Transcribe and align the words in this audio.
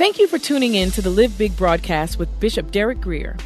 Thank 0.00 0.18
you 0.18 0.28
for 0.28 0.38
tuning 0.38 0.76
in 0.76 0.90
to 0.92 1.02
the 1.02 1.10
Live 1.10 1.36
Big 1.36 1.54
broadcast 1.58 2.18
with 2.18 2.40
Bishop 2.40 2.70
Derek 2.70 3.02
Grier. 3.02 3.36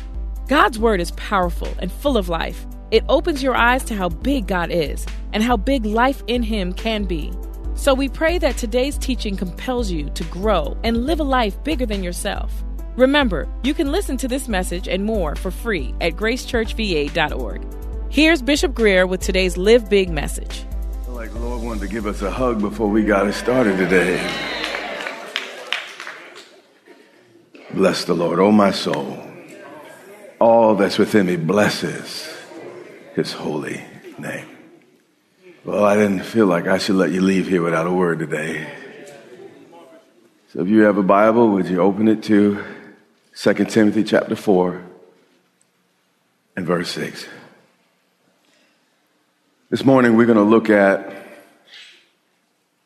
God's 0.47 0.79
Word 0.79 1.01
is 1.01 1.11
powerful 1.11 1.67
and 1.81 1.91
full 1.91 2.17
of 2.17 2.29
life. 2.29 2.65
It 2.93 3.03
opens 3.09 3.43
your 3.43 3.57
eyes 3.57 3.83
to 3.87 3.97
how 3.97 4.09
big 4.09 4.47
God 4.47 4.71
is 4.71 5.05
and 5.33 5.43
how 5.43 5.57
big 5.57 5.85
life 5.85 6.23
in 6.29 6.45
Him 6.45 6.73
can 6.73 7.07
be. 7.07 7.33
So 7.75 7.93
we 7.93 8.09
pray 8.09 8.39
that 8.39 8.57
today's 8.57 8.97
teaching 8.97 9.37
compels 9.37 9.91
you 9.91 10.11
to 10.11 10.23
grow 10.27 10.77
and 10.85 11.07
live 11.07 11.19
a 11.19 11.25
life 11.25 11.61
bigger 11.65 11.87
than 11.87 12.05
yourself. 12.05 12.53
Remember, 12.95 13.49
you 13.65 13.75
can 13.75 13.91
listen 13.91 14.17
to 14.19 14.29
this 14.29 14.47
message 14.47 14.87
and 14.87 15.05
more 15.05 15.35
for 15.35 15.51
free 15.51 15.93
at 16.01 16.13
gracechurchva.org. 16.13 17.67
Here's 18.11 18.43
Bishop 18.43 18.75
Grier 18.75 19.09
with 19.09 19.23
today's 19.23 19.57
Live 19.57 19.91
Big 19.91 20.09
message. 20.09 20.65
feel 21.05 21.15
like 21.15 21.33
the 21.33 21.41
Lord 21.41 21.65
wanted 21.65 21.81
to 21.81 21.89
give 21.89 22.07
us 22.07 22.23
a 22.23 22.31
hug 22.31 22.61
before 22.61 22.89
we 22.89 23.03
got 23.03 23.27
it 23.27 23.33
started 23.33 23.77
today. 23.77 24.53
Bless 27.75 28.05
the 28.05 28.15
Lord, 28.15 28.39
oh 28.39 28.53
my 28.53 28.71
soul. 28.71 29.19
All 30.39 30.77
that's 30.77 30.97
within 30.97 31.27
me 31.27 31.35
blesses 31.35 32.33
his 33.15 33.33
holy 33.33 33.83
name. 34.17 34.47
Well, 35.65 35.85
I 35.85 35.97
didn't 35.97 36.23
feel 36.23 36.47
like 36.47 36.69
I 36.69 36.79
should 36.79 36.95
let 36.95 37.11
you 37.11 37.21
leave 37.21 37.49
here 37.49 37.63
without 37.63 37.89
a 37.89 37.93
word 37.93 38.21
today. 38.21 38.73
So 40.53 40.61
if 40.61 40.69
you 40.69 40.83
have 40.83 40.99
a 40.99 41.03
Bible, 41.03 41.49
would 41.49 41.67
you 41.67 41.81
open 41.81 42.07
it 42.07 42.23
to 42.25 42.63
2 43.35 43.55
Timothy 43.65 44.05
chapter 44.05 44.37
4 44.37 44.81
and 46.55 46.65
verse 46.65 46.93
6. 46.93 47.27
This 49.71 49.85
morning 49.85 50.17
we're 50.17 50.27
going 50.27 50.39
to 50.39 50.45
look 50.45 50.71
at 50.71 51.13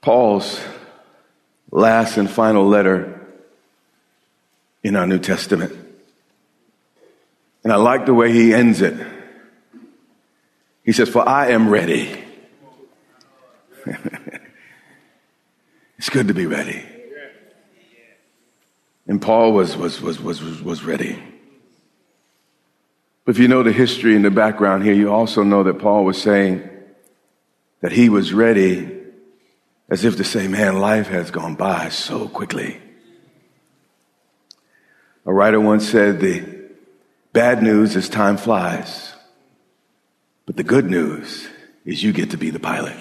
Paul's 0.00 0.58
last 1.70 2.16
and 2.16 2.30
final 2.30 2.66
letter 2.66 3.17
in 4.88 4.96
our 4.96 5.06
New 5.06 5.18
Testament. 5.18 5.72
And 7.62 7.72
I 7.72 7.76
like 7.76 8.06
the 8.06 8.14
way 8.14 8.32
he 8.32 8.54
ends 8.54 8.80
it. 8.80 8.94
He 10.82 10.92
says, 10.92 11.08
For 11.10 11.28
I 11.28 11.48
am 11.48 11.68
ready. 11.68 12.24
it's 15.98 16.08
good 16.08 16.28
to 16.28 16.34
be 16.34 16.46
ready. 16.46 16.82
And 19.06 19.20
Paul 19.20 19.52
was, 19.52 19.76
was, 19.76 20.00
was, 20.00 20.20
was, 20.20 20.62
was, 20.62 20.82
ready. 20.84 21.22
But 23.24 23.36
if 23.36 23.38
you 23.38 23.48
know 23.48 23.62
the 23.62 23.72
history 23.72 24.16
and 24.16 24.24
the 24.24 24.30
background 24.30 24.84
here, 24.84 24.94
you 24.94 25.12
also 25.12 25.42
know 25.42 25.62
that 25.64 25.78
Paul 25.78 26.04
was 26.04 26.20
saying 26.20 26.68
that 27.80 27.92
he 27.92 28.08
was 28.08 28.32
ready 28.32 28.96
as 29.90 30.04
if 30.04 30.16
to 30.16 30.24
say, 30.24 30.48
man, 30.48 30.78
life 30.78 31.08
has 31.08 31.30
gone 31.30 31.54
by 31.54 31.88
so 31.90 32.28
quickly. 32.28 32.80
A 35.28 35.32
writer 35.32 35.60
once 35.60 35.86
said, 35.86 36.20
the 36.20 36.42
bad 37.34 37.62
news 37.62 37.96
is 37.96 38.08
time 38.08 38.38
flies, 38.38 39.12
but 40.46 40.56
the 40.56 40.64
good 40.64 40.86
news 40.86 41.46
is 41.84 42.02
you 42.02 42.14
get 42.14 42.30
to 42.30 42.38
be 42.38 42.48
the 42.48 42.58
pilot. 42.58 42.96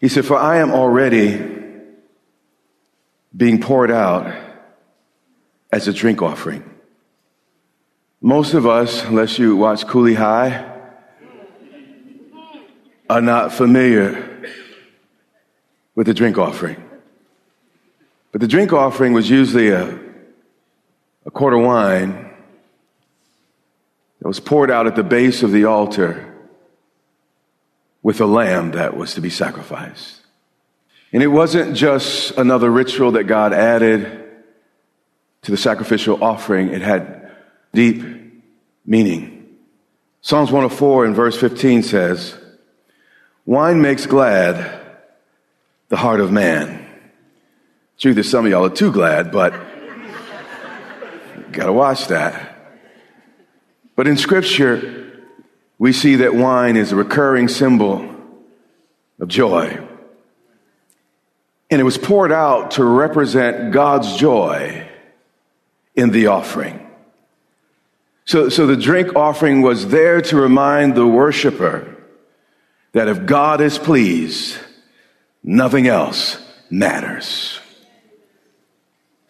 He 0.00 0.06
said, 0.06 0.24
for 0.24 0.36
I 0.36 0.58
am 0.58 0.70
already 0.70 1.44
being 3.36 3.60
poured 3.60 3.90
out 3.90 4.32
as 5.72 5.88
a 5.88 5.92
drink 5.92 6.22
offering. 6.22 6.62
Most 8.20 8.54
of 8.54 8.64
us, 8.64 9.02
unless 9.02 9.40
you 9.40 9.56
watch 9.56 9.88
Cooley 9.88 10.14
High, 10.14 10.72
are 13.10 13.20
not 13.20 13.52
familiar 13.52 14.52
with 15.96 16.06
the 16.06 16.14
drink 16.14 16.38
offering. 16.38 16.85
But 18.32 18.40
the 18.40 18.48
drink 18.48 18.72
offering 18.72 19.12
was 19.12 19.30
usually 19.30 19.70
a, 19.70 19.98
a 21.24 21.30
quart 21.30 21.54
of 21.54 21.60
wine 21.60 22.30
that 24.20 24.28
was 24.28 24.40
poured 24.40 24.70
out 24.70 24.86
at 24.86 24.96
the 24.96 25.02
base 25.02 25.42
of 25.42 25.52
the 25.52 25.64
altar 25.64 26.34
with 28.02 28.20
a 28.20 28.26
lamb 28.26 28.72
that 28.72 28.96
was 28.96 29.14
to 29.14 29.20
be 29.20 29.30
sacrificed. 29.30 30.20
And 31.12 31.22
it 31.22 31.28
wasn't 31.28 31.76
just 31.76 32.32
another 32.36 32.70
ritual 32.70 33.12
that 33.12 33.24
God 33.24 33.52
added 33.52 34.24
to 35.42 35.50
the 35.50 35.56
sacrificial 35.56 36.22
offering, 36.22 36.68
it 36.68 36.82
had 36.82 37.30
deep 37.72 38.02
meaning. 38.84 39.56
Psalms 40.20 40.50
104 40.50 41.04
and 41.04 41.14
verse 41.14 41.38
15 41.38 41.84
says, 41.84 42.34
Wine 43.44 43.80
makes 43.80 44.06
glad 44.06 44.80
the 45.88 45.96
heart 45.96 46.20
of 46.20 46.32
man. 46.32 46.85
Truth 47.98 48.18
is, 48.18 48.30
some 48.30 48.44
of 48.44 48.50
y'all 48.50 48.66
are 48.66 48.70
too 48.70 48.92
glad, 48.92 49.32
but 49.32 49.54
gotta 51.50 51.72
watch 51.72 52.08
that. 52.08 52.56
But 53.94 54.06
in 54.06 54.18
scripture, 54.18 55.24
we 55.78 55.92
see 55.92 56.16
that 56.16 56.34
wine 56.34 56.76
is 56.76 56.92
a 56.92 56.96
recurring 56.96 57.48
symbol 57.48 58.14
of 59.18 59.28
joy. 59.28 59.82
And 61.70 61.80
it 61.80 61.84
was 61.84 61.96
poured 61.96 62.32
out 62.32 62.72
to 62.72 62.84
represent 62.84 63.72
God's 63.72 64.16
joy 64.16 64.86
in 65.94 66.10
the 66.10 66.26
offering. 66.26 66.82
So, 68.26 68.50
so 68.50 68.66
the 68.66 68.76
drink 68.76 69.16
offering 69.16 69.62
was 69.62 69.88
there 69.88 70.20
to 70.20 70.36
remind 70.36 70.94
the 70.94 71.06
worshiper 71.06 71.96
that 72.92 73.08
if 73.08 73.24
God 73.24 73.60
is 73.60 73.78
pleased, 73.78 74.58
nothing 75.42 75.86
else 75.86 76.38
matters. 76.68 77.60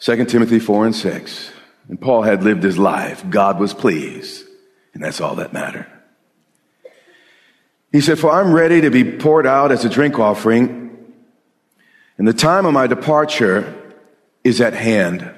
2 0.01 0.25
Timothy 0.27 0.59
4 0.59 0.87
and 0.87 0.95
6. 0.95 1.53
And 1.89 2.01
Paul 2.01 2.23
had 2.23 2.43
lived 2.43 2.63
his 2.63 2.79
life. 2.79 3.25
God 3.31 3.59
was 3.59 3.73
pleased. 3.73 4.45
And 4.95 5.03
that's 5.03 5.21
all 5.21 5.37
that 5.37 5.53
mattered. 5.53 5.87
He 7.93 8.01
said, 8.01 8.19
For 8.19 8.31
I'm 8.31 8.53
ready 8.53 8.81
to 8.83 8.91
be 8.91 9.05
poured 9.05 9.47
out 9.47 9.73
as 9.73 9.85
a 9.85 9.89
drink 9.89 10.19
offering, 10.19 11.15
and 12.19 12.27
the 12.27 12.33
time 12.33 12.67
of 12.67 12.73
my 12.73 12.87
departure 12.87 13.75
is 14.43 14.61
at 14.61 14.75
hand. 14.75 15.33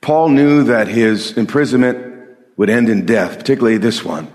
Paul 0.00 0.30
knew 0.30 0.64
that 0.64 0.88
his 0.88 1.36
imprisonment 1.36 2.36
would 2.56 2.70
end 2.70 2.88
in 2.88 3.06
death, 3.06 3.38
particularly 3.38 3.78
this 3.78 4.04
one. 4.04 4.28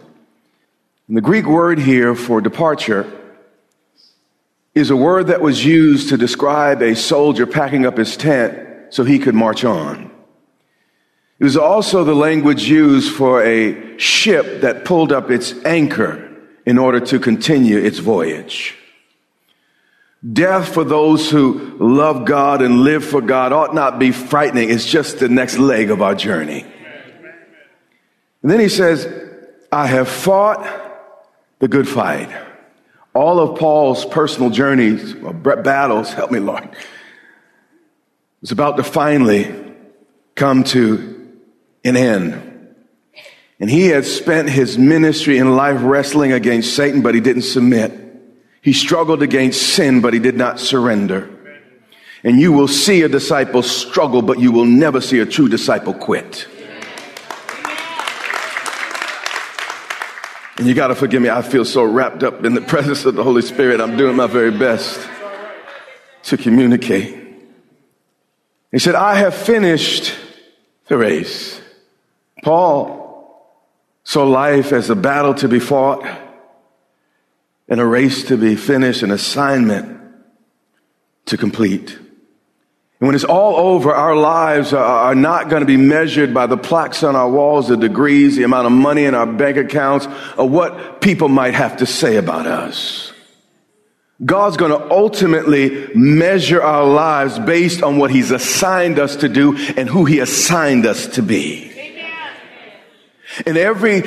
And 1.08 1.18
the 1.18 1.22
Greek 1.22 1.46
word 1.46 1.80
here 1.80 2.16
for 2.16 2.42
departure 2.42 3.12
is 4.74 4.90
a 4.90 4.96
word 4.96 5.28
that 5.28 5.42
was 5.42 5.66
used 5.66 6.10
to 6.10 6.18
describe 6.18 6.82
a 6.82 6.96
soldier 6.96 7.46
packing 7.46 7.86
up 7.86 7.98
his 7.98 8.18
tent 8.18 8.73
so 8.94 9.04
he 9.04 9.18
could 9.18 9.34
march 9.34 9.66
on. 9.66 10.12
It 11.40 11.44
was 11.44 11.58
also 11.58 12.04
the 12.04 12.14
language 12.14 12.70
used 12.70 13.16
for 13.16 13.44
a 13.44 13.98
ship 13.98 14.62
that 14.62 14.86
pulled 14.86 15.12
up 15.12 15.32
its 15.32 15.52
anchor 15.66 16.32
in 16.64 16.78
order 16.78 17.00
to 17.00 17.20
continue 17.20 17.80
its 17.80 17.98
voyage. 17.98 18.78
Death 20.32 20.76
for 20.76 20.84
those 20.84 21.32
who 21.32 21.76
love 21.80 22.26
God 22.26 22.62
and 22.62 22.82
live 22.82 23.04
for 23.04 23.20
God 23.20 23.52
ought 23.52 23.74
not 23.74 23.98
be 23.98 24.12
frightening. 24.12 24.70
It's 24.70 24.86
just 24.86 25.18
the 25.18 25.28
next 25.28 25.58
leg 25.58 25.90
of 25.90 26.04
our 26.04 26.14
journey. 26.14 26.64
And 28.44 28.52
then 28.52 28.60
he 28.60 28.70
says, 28.70 29.08
I 29.72 29.88
have 29.88 30.08
fought 30.08 30.62
the 31.58 31.68
good 31.68 31.90
fight. 31.90 32.30
All 33.16 33.40
of 33.40 33.58
Paul's 33.58 34.06
personal 34.06 34.52
journeys, 34.52 35.14
battles, 35.14 36.14
help 36.14 36.30
me, 36.30 36.40
Lord, 36.40 36.70
was 38.44 38.52
about 38.52 38.76
to 38.76 38.84
finally 38.84 39.50
come 40.36 40.66
to 40.66 41.40
an 41.86 41.96
end. 41.96 42.76
And 43.58 43.70
he 43.70 43.88
had 43.88 44.04
spent 44.04 44.50
his 44.50 44.78
ministry 44.78 45.38
and 45.38 45.56
life 45.56 45.80
wrestling 45.82 46.34
against 46.34 46.76
Satan, 46.76 47.02
but 47.02 47.16
he 47.16 47.22
didn't 47.22 47.44
submit. 47.44 47.94
He 48.62 48.74
struggled 48.74 49.22
against 49.22 49.62
sin, 49.62 50.02
but 50.02 50.14
he 50.14 50.20
did 50.20 50.36
not 50.36 50.60
surrender. 50.60 51.30
And 52.26 52.38
you 52.38 52.52
will 52.52 52.68
see 52.68 53.04
a 53.04 53.08
disciple 53.08 53.64
struggle, 53.64 54.22
but 54.22 54.40
you 54.40 54.52
will 54.52 54.66
never 54.66 55.00
see 55.00 55.20
a 55.20 55.26
true 55.26 55.48
disciple 55.48 55.94
quit. 55.94 56.46
And 60.58 60.68
you 60.68 60.74
got 60.74 60.88
to 60.88 60.96
forgive 60.96 61.22
me, 61.22 61.30
I 61.30 61.44
feel 61.44 61.64
so 61.64 61.84
wrapped 61.86 62.24
up 62.24 62.44
in 62.44 62.56
the 62.56 62.62
presence 62.74 63.06
of 63.06 63.16
the 63.16 63.24
Holy 63.24 63.42
Spirit. 63.42 63.80
I'm 63.80 63.96
doing 63.96 64.18
my 64.18 64.28
very 64.28 64.52
best 64.52 65.00
to 66.24 66.36
communicate. 66.36 67.23
He 68.74 68.80
said, 68.80 68.96
I 68.96 69.16
have 69.16 69.36
finished 69.36 70.16
the 70.88 70.98
race. 70.98 71.62
Paul 72.44 73.54
saw 74.04 74.26
life 74.26 74.74
as 74.74 74.90
a 74.90 74.96
battle 74.96 75.36
to 75.36 75.48
be 75.48 75.60
fought 75.60 76.04
and 77.70 77.80
a 77.80 77.86
race 77.86 78.24
to 78.26 78.36
be 78.36 78.56
finished, 78.56 79.04
an 79.04 79.12
assignment 79.12 80.02
to 81.28 81.38
complete. 81.38 81.96
And 83.00 83.08
when 83.08 83.14
it's 83.14 83.24
all 83.24 83.56
over, 83.56 83.94
our 83.94 84.16
lives 84.16 84.74
are 84.74 85.14
not 85.14 85.50
going 85.50 85.60
to 85.60 85.68
be 85.68 85.78
measured 85.78 86.34
by 86.34 86.48
the 86.48 86.58
plaques 86.58 87.04
on 87.04 87.16
our 87.16 87.30
walls, 87.30 87.68
the 87.68 87.78
degrees, 87.78 88.38
the 88.38 88.44
amount 88.44 88.66
of 88.66 88.74
money 88.74 89.06
in 89.06 89.14
our 89.14 89.28
bank 89.28 89.58
accounts, 89.58 90.08
or 90.36 90.50
what 90.50 91.00
people 91.00 91.30
might 91.30 91.54
have 91.54 91.78
to 91.78 91.86
say 91.86 92.18
about 92.18 92.48
us. 92.48 93.13
God's 94.24 94.58
going 94.58 94.72
to 94.72 94.92
ultimately 94.92 95.90
measure 95.96 96.62
our 96.62 96.86
lives 96.86 97.40
based 97.40 97.84
on 97.84 97.98
what 97.98 98.12
He's 98.12 98.32
assigned 98.32 99.00
us 99.00 99.18
to 99.18 99.30
do 99.30 99.58
and 99.76 99.90
who 99.90 100.06
He 100.06 100.20
assigned 100.20 100.86
us 100.86 101.08
to 101.16 101.22
be. 101.22 101.72
And 103.46 103.58
every, 103.58 104.04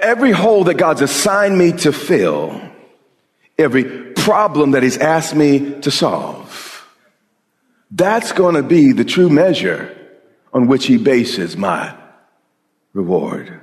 every 0.00 0.32
hole 0.32 0.64
that 0.64 0.74
God's 0.74 1.02
assigned 1.02 1.56
me 1.56 1.72
to 1.72 1.92
fill, 1.92 2.60
every 3.56 4.12
problem 4.12 4.72
that 4.72 4.82
He's 4.82 4.98
asked 4.98 5.34
me 5.34 5.80
to 5.80 5.90
solve, 5.90 6.86
that's 7.90 8.32
going 8.32 8.56
to 8.56 8.62
be 8.62 8.92
the 8.92 9.04
true 9.04 9.30
measure 9.30 9.96
on 10.52 10.66
which 10.66 10.86
he 10.86 10.96
bases 10.96 11.56
my 11.56 11.94
reward. 12.94 13.60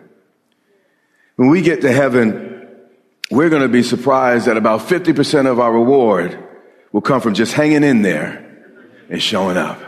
When 1.35 1.49
we 1.49 1.61
get 1.61 1.81
to 1.81 1.91
heaven, 1.91 2.52
we're 3.33 3.49
going 3.49 3.63
to 3.63 3.67
be 3.67 3.81
surprised 3.81 4.45
that 4.45 4.57
about 4.57 4.81
50% 4.81 5.47
of 5.47 5.59
our 5.59 5.73
reward 5.73 6.37
will 6.91 7.01
come 7.01 7.19
from 7.19 7.33
just 7.33 7.53
hanging 7.53 7.83
in 7.83 8.03
there 8.03 8.39
and 9.09 9.21
showing 9.21 9.57
up. 9.57 9.79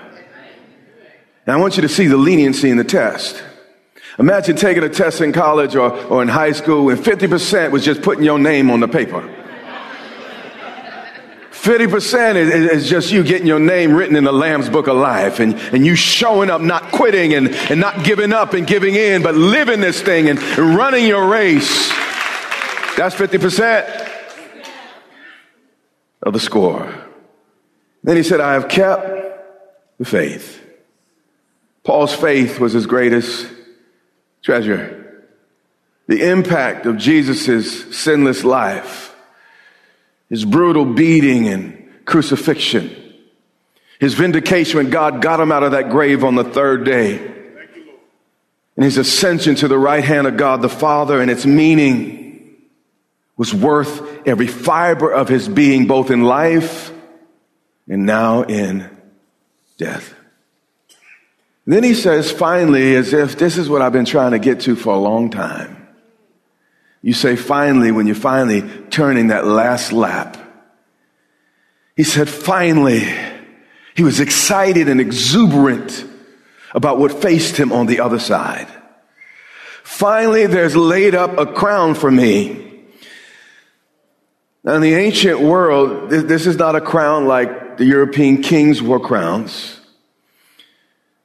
Now 1.45 1.53
I 1.53 1.62
want 1.62 1.75
you 1.75 1.83
to 1.83 1.89
see 1.89 2.07
the 2.07 2.18
leniency 2.18 2.71
in 2.71 2.77
the 2.77 2.83
test. 2.83 3.44
Imagine 4.18 4.56
taking 4.56 4.83
a 4.83 4.89
test 4.89 5.21
in 5.21 5.31
college 5.31 5.75
or, 5.75 5.92
or 5.92 6.24
in 6.24 6.27
high 6.27 6.53
school 6.53 6.89
and 6.89 7.00
50% 7.00 7.69
was 7.69 7.86
just 7.86 8.01
putting 8.01 8.24
your 8.24 8.39
name 8.39 8.71
on 8.71 8.80
the 8.80 8.88
paper. 8.88 9.21
50% 11.51 12.36
is, 12.36 12.50
is, 12.50 12.89
just 12.89 13.12
you 13.12 13.24
getting 13.24 13.48
your 13.48 13.59
name 13.59 13.94
written 13.94 14.15
in 14.15 14.24
the 14.24 14.31
Lamb's 14.31 14.69
Book 14.69 14.88
of 14.88 14.98
Life 14.98 15.39
and, 15.39 15.56
and 15.56 15.86
you 15.86 15.95
showing 15.95 16.51
up, 16.51 16.62
not 16.62 16.91
quitting 16.91 17.33
and, 17.33 17.50
and 17.50 17.80
not 17.80 18.03
giving 18.03 18.33
up 18.33 18.53
and 18.53 18.68
giving 18.68 18.94
in, 18.94 19.24
but 19.24 19.36
living 19.36 19.81
this 19.81 20.00
thing 20.01 20.30
and, 20.30 20.38
and 20.39 20.75
running 20.75 21.07
your 21.07 21.27
race. 21.27 21.91
That's 22.95 23.15
50% 23.15 24.12
of 26.24 26.33
the 26.33 26.39
score. 26.39 26.94
Then 28.03 28.18
he 28.18 28.24
said, 28.24 28.39
I 28.39 28.53
have 28.53 28.68
kept 28.68 29.97
the 29.97 30.06
faith. 30.06 30.62
Paul's 31.83 32.13
faith 32.13 32.59
was 32.59 32.74
his 32.74 32.86
greatest 32.86 33.47
treasure. 34.42 35.24
The 36.07 36.30
impact 36.30 36.86
of 36.86 36.97
Jesus' 36.97 37.95
sinless 37.95 38.44
life 38.44 39.15
his 40.30 40.44
brutal 40.44 40.86
beating 40.86 41.48
and 41.48 41.88
crucifixion, 42.06 42.94
his 44.00 44.13
vindication 44.15 44.77
when 44.77 44.89
God 44.89 45.21
got 45.21 45.39
him 45.39 45.51
out 45.51 45.63
of 45.63 45.71
that 45.71 45.89
grave 45.89 46.24
on 46.24 46.36
the 46.36 46.44
third 46.44 46.83
day, 46.83 47.18
and 48.75 48.83
his 48.83 48.98
ascension 48.98 49.56
to 49.56 49.68
the 49.68 49.77
right 49.77 50.03
hand 50.03 50.27
of 50.27 50.36
God 50.36 50.62
the 50.62 50.69
Father 50.69 51.21
and 51.21 51.31
its 51.31 51.45
meaning 51.45 52.25
was 53.38 53.54
worth 53.54 54.28
every 54.28 54.48
fiber 54.48 55.12
of 55.12 55.28
his 55.28 55.48
being, 55.48 55.88
both 55.88 56.10
in 56.12 56.24
life 56.24 56.92
and 57.88 58.06
now 58.06 58.44
in 58.44 58.90
death. 59.78 60.14
Then 61.66 61.84
he 61.84 61.96
says, 61.96 62.32
finally, 62.32 62.96
as 62.96 63.12
if 63.12 63.38
this 63.38 63.58
is 63.58 63.68
what 63.70 63.82
I've 63.82 63.92
been 63.92 64.06
trying 64.06 64.32
to 64.32 64.40
get 64.40 64.62
to 64.62 64.76
for 64.76 64.94
a 64.94 65.00
long 65.00 65.32
time. 65.32 65.88
You 67.02 67.14
say 67.14 67.36
finally 67.36 67.92
when 67.92 68.08
you're 68.08 68.16
finally 68.16 68.62
turning 68.90 69.28
that 69.28 69.46
last 69.46 69.92
lap. 69.92 70.38
He 71.96 72.04
said 72.04 72.30
finally. 72.30 73.04
He 73.96 74.04
was 74.04 74.20
excited 74.20 74.90
and 74.90 75.00
exuberant 75.00 76.06
about 76.74 77.00
what 77.00 77.22
faced 77.22 77.58
him 77.58 77.72
on 77.72 77.86
the 77.86 78.02
other 78.02 78.20
side. 78.20 78.68
Finally, 79.84 80.48
there's 80.48 80.76
laid 80.76 81.16
up 81.16 81.38
a 81.38 81.46
crown 81.46 81.96
for 81.96 82.12
me. 82.12 82.64
Now, 84.65 84.73
in 84.73 84.81
the 84.81 84.95
ancient 84.95 85.41
world, 85.41 86.09
this 86.09 86.47
is 86.47 86.57
not 86.57 86.75
a 86.75 86.81
crown 86.81 87.27
like 87.27 87.77
the 87.77 87.85
European 87.85 88.41
kings 88.41 88.81
wore 88.81 89.00
crowns. 89.00 89.79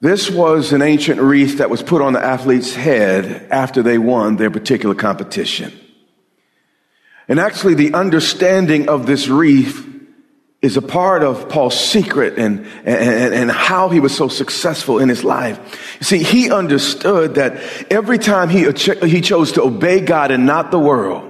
This 0.03 0.31
was 0.31 0.75
an 0.75 0.83
ancient 0.83 1.23
wreath 1.23 1.57
that 1.57 1.71
was 1.71 1.83
put 1.83 2.03
on 2.03 2.13
the 2.13 2.23
athlete's 2.23 2.75
head 2.75 3.49
after 3.51 3.83
they 3.83 3.97
won 3.97 4.37
their 4.37 4.51
particular 4.51 4.95
competition. 4.95 5.73
And 7.29 7.41
actually, 7.41 7.75
the 7.75 7.95
understanding 7.95 8.91
of 8.91 9.07
this 9.07 9.29
wreath 9.29 9.87
is 10.61 10.77
a 10.77 10.83
part 10.83 11.23
of 11.23 11.49
Paul's 11.49 11.81
secret 11.81 12.39
and, 12.39 12.67
and, 12.85 13.33
and 13.33 13.51
how 13.51 13.89
he 13.89 14.01
was 14.01 14.15
so 14.15 14.29
successful 14.29 14.99
in 14.99 15.09
his 15.09 15.25
life. 15.25 15.59
You 16.01 16.05
see, 16.05 16.23
he 16.23 16.51
understood 16.53 17.37
that 17.37 17.57
every 17.91 18.19
time 18.19 18.51
he, 18.51 18.71
he 18.71 19.23
chose 19.23 19.53
to 19.53 19.63
obey 19.63 20.01
God 20.01 20.31
and 20.31 20.45
not 20.45 20.71
the 20.71 20.79
world, 20.79 21.30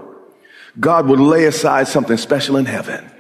God 0.79 1.07
would 1.09 1.21
lay 1.21 1.47
aside 1.47 1.89
something 1.89 2.17
special 2.17 2.57
in 2.57 2.67
heaven. 2.67 3.11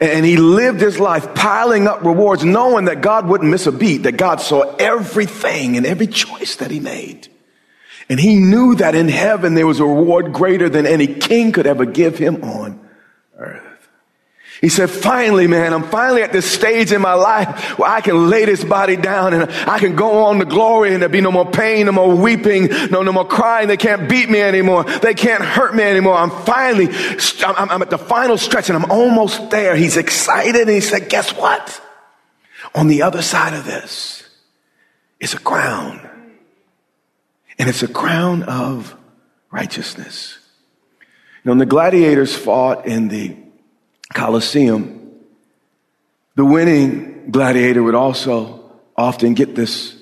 And 0.00 0.26
he 0.26 0.36
lived 0.36 0.80
his 0.80 0.98
life 0.98 1.32
piling 1.34 1.86
up 1.86 2.02
rewards, 2.02 2.44
knowing 2.44 2.86
that 2.86 3.02
God 3.02 3.26
wouldn't 3.28 3.50
miss 3.50 3.68
a 3.68 3.72
beat, 3.72 3.98
that 3.98 4.16
God 4.16 4.40
saw 4.40 4.74
everything 4.76 5.76
and 5.76 5.86
every 5.86 6.08
choice 6.08 6.56
that 6.56 6.72
he 6.72 6.80
made. 6.80 7.28
And 8.08 8.18
he 8.18 8.36
knew 8.36 8.74
that 8.74 8.96
in 8.96 9.08
heaven 9.08 9.54
there 9.54 9.66
was 9.66 9.78
a 9.78 9.84
reward 9.84 10.32
greater 10.32 10.68
than 10.68 10.86
any 10.86 11.06
king 11.06 11.52
could 11.52 11.68
ever 11.68 11.84
give 11.84 12.18
him 12.18 12.42
on. 12.42 12.81
He 14.62 14.68
said, 14.68 14.90
finally, 14.90 15.48
man, 15.48 15.74
I'm 15.74 15.82
finally 15.82 16.22
at 16.22 16.30
this 16.30 16.48
stage 16.48 16.92
in 16.92 17.02
my 17.02 17.14
life 17.14 17.76
where 17.80 17.90
I 17.90 18.00
can 18.00 18.30
lay 18.30 18.44
this 18.44 18.62
body 18.62 18.94
down 18.94 19.34
and 19.34 19.50
I 19.50 19.80
can 19.80 19.96
go 19.96 20.26
on 20.26 20.38
to 20.38 20.44
glory 20.44 20.92
and 20.92 21.02
there'll 21.02 21.12
be 21.12 21.20
no 21.20 21.32
more 21.32 21.50
pain, 21.50 21.86
no 21.86 21.92
more 21.92 22.14
weeping, 22.14 22.68
no, 22.88 23.02
no 23.02 23.10
more 23.10 23.26
crying. 23.26 23.66
They 23.66 23.76
can't 23.76 24.08
beat 24.08 24.30
me 24.30 24.40
anymore. 24.40 24.84
They 24.84 25.14
can't 25.14 25.42
hurt 25.42 25.74
me 25.74 25.82
anymore. 25.82 26.14
I'm 26.14 26.30
finally, 26.30 26.88
I'm, 27.44 27.70
I'm 27.70 27.82
at 27.82 27.90
the 27.90 27.98
final 27.98 28.38
stretch 28.38 28.70
and 28.70 28.80
I'm 28.80 28.88
almost 28.88 29.50
there. 29.50 29.74
He's 29.74 29.96
excited 29.96 30.54
and 30.54 30.70
he 30.70 30.80
said, 30.80 31.08
guess 31.08 31.34
what? 31.34 31.82
On 32.72 32.86
the 32.86 33.02
other 33.02 33.20
side 33.20 33.54
of 33.54 33.64
this 33.64 34.22
is 35.18 35.34
a 35.34 35.40
crown. 35.40 36.08
And 37.58 37.68
it's 37.68 37.82
a 37.82 37.88
crown 37.88 38.44
of 38.44 38.96
righteousness. 39.50 40.38
You 41.42 41.52
know, 41.52 41.58
the 41.58 41.66
gladiators 41.66 42.36
fought 42.36 42.86
in 42.86 43.08
the 43.08 43.41
Colosseum, 44.12 45.10
the 46.34 46.44
winning 46.44 47.30
gladiator 47.30 47.82
would 47.82 47.94
also 47.94 48.72
often 48.96 49.34
get 49.34 49.54
this, 49.54 49.96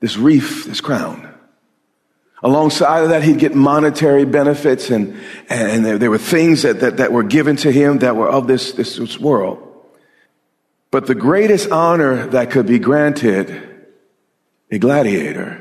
this 0.00 0.16
wreath, 0.16 0.66
this 0.66 0.80
crown. 0.80 1.26
Alongside 2.42 3.02
of 3.02 3.10
that, 3.10 3.22
he'd 3.22 3.38
get 3.38 3.54
monetary 3.54 4.24
benefits 4.24 4.90
and, 4.90 5.20
and 5.48 5.84
there, 5.84 5.98
there 5.98 6.10
were 6.10 6.18
things 6.18 6.62
that, 6.62 6.80
that, 6.80 6.96
that 6.96 7.12
were 7.12 7.22
given 7.22 7.56
to 7.56 7.70
him 7.70 7.98
that 7.98 8.16
were 8.16 8.28
of 8.28 8.46
this, 8.46 8.72
this, 8.72 8.96
this 8.96 9.18
world. 9.18 9.66
But 10.90 11.06
the 11.06 11.14
greatest 11.14 11.70
honor 11.70 12.26
that 12.28 12.50
could 12.50 12.66
be 12.66 12.78
granted 12.78 13.68
a 14.70 14.78
gladiator 14.78 15.60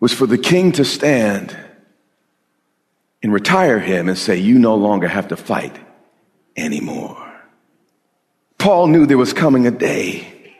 was 0.00 0.12
for 0.12 0.26
the 0.26 0.38
king 0.38 0.72
to 0.72 0.84
stand 0.84 1.56
and 3.22 3.32
retire 3.32 3.78
him 3.78 4.08
and 4.08 4.18
say, 4.18 4.36
You 4.36 4.58
no 4.58 4.74
longer 4.74 5.08
have 5.08 5.28
to 5.28 5.36
fight 5.36 5.76
anymore. 6.56 7.18
Paul 8.58 8.88
knew 8.88 9.06
there 9.06 9.18
was 9.18 9.32
coming 9.32 9.66
a 9.66 9.70
day 9.70 10.54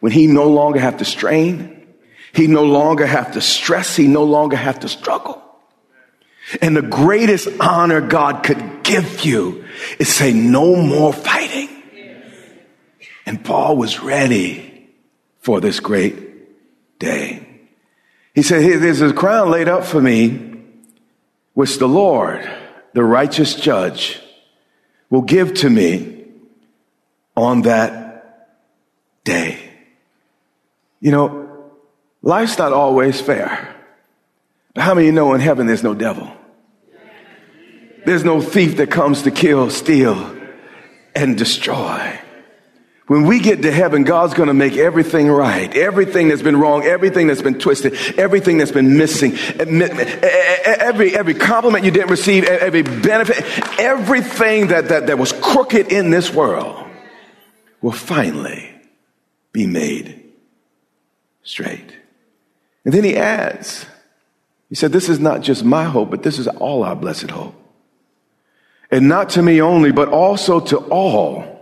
when 0.00 0.12
he 0.12 0.26
no 0.26 0.48
longer 0.48 0.80
have 0.80 0.98
to 0.98 1.04
strain, 1.04 1.86
he 2.32 2.46
no 2.46 2.64
longer 2.64 3.06
have 3.06 3.32
to 3.32 3.40
stress, 3.40 3.96
he 3.96 4.06
no 4.06 4.24
longer 4.24 4.56
have 4.56 4.80
to 4.80 4.88
struggle. 4.88 5.40
And 6.60 6.76
the 6.76 6.82
greatest 6.82 7.48
honor 7.60 8.00
God 8.00 8.42
could 8.42 8.82
give 8.82 9.24
you 9.24 9.64
is 9.98 10.08
say, 10.12 10.32
no 10.32 10.76
more 10.76 11.12
fighting. 11.12 11.70
And 13.24 13.42
Paul 13.42 13.76
was 13.76 14.00
ready 14.00 14.90
for 15.40 15.60
this 15.60 15.80
great 15.80 16.98
day. 16.98 17.46
He 18.34 18.42
said, 18.42 18.62
Hey, 18.62 18.76
there's 18.76 19.00
a 19.00 19.12
crown 19.12 19.50
laid 19.50 19.68
up 19.68 19.84
for 19.84 20.00
me, 20.00 20.53
which 21.54 21.78
the 21.78 21.88
Lord, 21.88 22.48
the 22.92 23.02
righteous 23.02 23.54
judge, 23.54 24.20
will 25.10 25.22
give 25.22 25.54
to 25.54 25.70
me 25.70 26.26
on 27.36 27.62
that 27.62 28.54
day. 29.24 29.58
You 31.00 31.10
know, 31.10 31.70
life's 32.22 32.58
not 32.58 32.72
always 32.72 33.20
fair. 33.20 33.74
But 34.74 34.82
how 34.82 34.94
many 34.94 35.10
know 35.10 35.34
in 35.34 35.40
heaven 35.40 35.66
there's 35.66 35.82
no 35.84 35.94
devil? 35.94 36.30
There's 38.04 38.24
no 38.24 38.40
thief 38.40 38.76
that 38.76 38.90
comes 38.90 39.22
to 39.22 39.30
kill, 39.30 39.70
steal, 39.70 40.36
and 41.14 41.38
destroy. 41.38 42.20
When 43.06 43.26
we 43.26 43.38
get 43.38 43.60
to 43.62 43.70
heaven, 43.70 44.04
God's 44.04 44.32
going 44.32 44.46
to 44.46 44.54
make 44.54 44.76
everything 44.78 45.28
right. 45.28 45.74
Everything 45.76 46.28
that's 46.28 46.40
been 46.40 46.56
wrong, 46.56 46.84
everything 46.84 47.26
that's 47.26 47.42
been 47.42 47.58
twisted, 47.58 47.94
everything 48.18 48.56
that's 48.56 48.70
been 48.70 48.96
missing, 48.96 49.34
eh, 49.34 49.64
eh, 49.68 50.20
eh, 50.22 50.76
every, 50.80 51.14
every 51.14 51.34
compliment 51.34 51.84
you 51.84 51.90
didn't 51.90 52.10
receive, 52.10 52.44
every 52.44 52.82
benefit, 52.82 53.44
everything 53.78 54.68
that, 54.68 54.88
that, 54.88 55.08
that 55.08 55.18
was 55.18 55.32
crooked 55.32 55.92
in 55.92 56.10
this 56.10 56.32
world 56.32 56.82
will 57.82 57.92
finally 57.92 58.70
be 59.52 59.66
made 59.66 60.22
straight. 61.42 61.94
And 62.86 62.94
then 62.94 63.04
he 63.04 63.16
adds, 63.16 63.84
he 64.70 64.74
said, 64.74 64.92
This 64.92 65.10
is 65.10 65.20
not 65.20 65.42
just 65.42 65.62
my 65.62 65.84
hope, 65.84 66.10
but 66.10 66.22
this 66.22 66.38
is 66.38 66.48
all 66.48 66.82
our 66.82 66.96
blessed 66.96 67.30
hope. 67.30 67.54
And 68.90 69.08
not 69.08 69.30
to 69.30 69.42
me 69.42 69.60
only, 69.60 69.92
but 69.92 70.08
also 70.08 70.60
to 70.60 70.78
all 70.78 71.53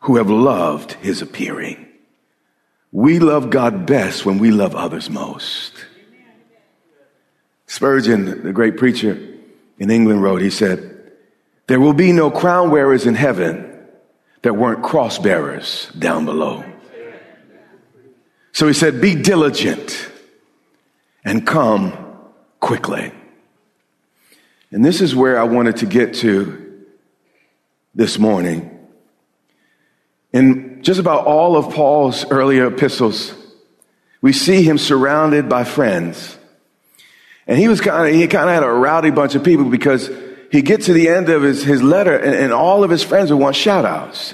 who 0.00 0.16
have 0.16 0.30
loved 0.30 0.92
his 0.92 1.22
appearing. 1.22 1.86
We 2.92 3.18
love 3.18 3.50
God 3.50 3.86
best 3.86 4.24
when 4.24 4.38
we 4.38 4.50
love 4.50 4.74
others 4.74 5.10
most. 5.10 5.72
Spurgeon, 7.66 8.42
the 8.42 8.52
great 8.52 8.76
preacher 8.76 9.18
in 9.78 9.90
England, 9.90 10.22
wrote, 10.22 10.40
he 10.40 10.50
said, 10.50 11.12
There 11.66 11.80
will 11.80 11.92
be 11.92 12.12
no 12.12 12.30
crown 12.30 12.70
wearers 12.70 13.06
in 13.06 13.14
heaven 13.14 13.86
that 14.42 14.54
weren't 14.54 14.82
cross 14.82 15.18
bearers 15.18 15.90
down 15.98 16.24
below. 16.24 16.64
So 18.52 18.66
he 18.66 18.72
said, 18.72 19.00
Be 19.00 19.14
diligent 19.14 20.10
and 21.24 21.46
come 21.46 21.92
quickly. 22.60 23.12
And 24.70 24.84
this 24.84 25.00
is 25.00 25.14
where 25.14 25.38
I 25.38 25.44
wanted 25.44 25.78
to 25.78 25.86
get 25.86 26.14
to 26.14 26.84
this 27.94 28.18
morning. 28.18 28.77
In 30.38 30.84
just 30.84 31.00
about 31.00 31.26
all 31.26 31.56
of 31.56 31.74
Paul's 31.74 32.24
earlier 32.30 32.68
epistles, 32.68 33.34
we 34.22 34.32
see 34.32 34.62
him 34.62 34.78
surrounded 34.78 35.48
by 35.48 35.64
friends. 35.64 36.38
And 37.48 37.58
he 37.58 37.66
was 37.66 37.80
kind 37.80 38.08
of, 38.08 38.14
he 38.14 38.24
kind 38.28 38.48
of 38.48 38.54
had 38.54 38.62
a 38.62 38.70
rowdy 38.70 39.10
bunch 39.10 39.34
of 39.34 39.42
people 39.42 39.64
because 39.64 40.08
he 40.52 40.62
gets 40.62 40.86
to 40.86 40.92
the 40.92 41.08
end 41.08 41.28
of 41.28 41.42
his, 41.42 41.64
his 41.64 41.82
letter 41.82 42.16
and, 42.16 42.36
and 42.36 42.52
all 42.52 42.84
of 42.84 42.90
his 42.90 43.02
friends 43.02 43.32
would 43.32 43.40
want 43.40 43.56
shout 43.56 43.84
outs. 43.84 44.32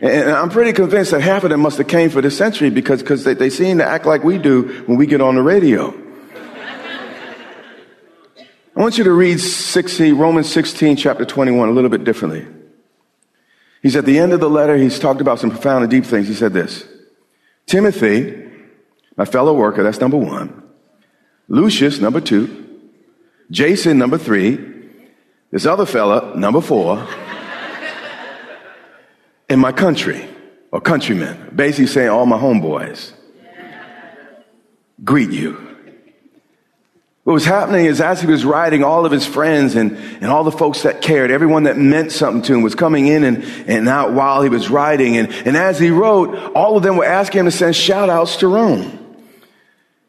And 0.00 0.28
I'm 0.28 0.50
pretty 0.50 0.72
convinced 0.72 1.12
that 1.12 1.20
half 1.20 1.44
of 1.44 1.50
them 1.50 1.60
must 1.60 1.78
have 1.78 1.86
came 1.86 2.10
for 2.10 2.20
the 2.20 2.30
century 2.30 2.70
because, 2.70 3.00
because 3.00 3.22
they, 3.22 3.34
they 3.34 3.50
seem 3.50 3.78
to 3.78 3.86
act 3.86 4.06
like 4.06 4.24
we 4.24 4.38
do 4.38 4.82
when 4.86 4.98
we 4.98 5.06
get 5.06 5.20
on 5.20 5.36
the 5.36 5.42
radio. 5.42 5.96
I 8.74 8.80
want 8.80 8.98
you 8.98 9.04
to 9.04 9.12
read 9.12 9.38
16, 9.38 10.18
Romans 10.18 10.50
16, 10.50 10.96
chapter 10.96 11.24
21, 11.24 11.68
a 11.68 11.72
little 11.72 11.90
bit 11.90 12.02
differently. 12.02 12.44
He's 13.82 13.96
at 13.96 14.04
the 14.04 14.18
end 14.18 14.32
of 14.32 14.40
the 14.40 14.48
letter. 14.48 14.76
He's 14.76 14.98
talked 14.98 15.20
about 15.20 15.40
some 15.40 15.50
profound 15.50 15.82
and 15.82 15.90
deep 15.90 16.04
things. 16.04 16.28
He 16.28 16.34
said 16.34 16.52
this 16.52 16.84
Timothy, 17.66 18.50
my 19.16 19.24
fellow 19.24 19.54
worker, 19.54 19.82
that's 19.82 20.00
number 20.00 20.16
one. 20.16 20.62
Lucius, 21.48 22.00
number 22.00 22.20
two. 22.20 22.80
Jason, 23.50 23.98
number 23.98 24.18
three. 24.18 24.58
This 25.50 25.66
other 25.66 25.84
fella, 25.84 26.34
number 26.36 26.60
four. 26.60 27.06
in 29.50 29.58
my 29.58 29.72
country, 29.72 30.26
or 30.70 30.80
countrymen. 30.80 31.50
Basically 31.54 31.86
saying 31.86 32.08
all 32.08 32.24
my 32.24 32.38
homeboys. 32.38 33.12
Greet 35.04 35.30
you. 35.30 35.71
What 37.24 37.34
was 37.34 37.44
happening 37.44 37.86
is 37.86 38.00
as 38.00 38.20
he 38.20 38.26
was 38.26 38.44
writing, 38.44 38.82
all 38.82 39.06
of 39.06 39.12
his 39.12 39.24
friends 39.24 39.76
and, 39.76 39.96
and 39.96 40.26
all 40.26 40.42
the 40.42 40.50
folks 40.50 40.82
that 40.82 41.02
cared, 41.02 41.30
everyone 41.30 41.64
that 41.64 41.78
meant 41.78 42.10
something 42.10 42.42
to 42.42 42.54
him 42.54 42.62
was 42.62 42.74
coming 42.74 43.06
in 43.06 43.22
and, 43.22 43.44
and 43.68 43.88
out 43.88 44.12
while 44.12 44.42
he 44.42 44.48
was 44.48 44.68
writing. 44.68 45.16
And, 45.16 45.30
and 45.46 45.56
as 45.56 45.78
he 45.78 45.90
wrote, 45.90 46.34
all 46.56 46.76
of 46.76 46.82
them 46.82 46.96
were 46.96 47.04
asking 47.04 47.40
him 47.40 47.44
to 47.46 47.52
send 47.52 47.76
shout 47.76 48.10
outs 48.10 48.38
to 48.38 48.48
Rome. 48.48 48.98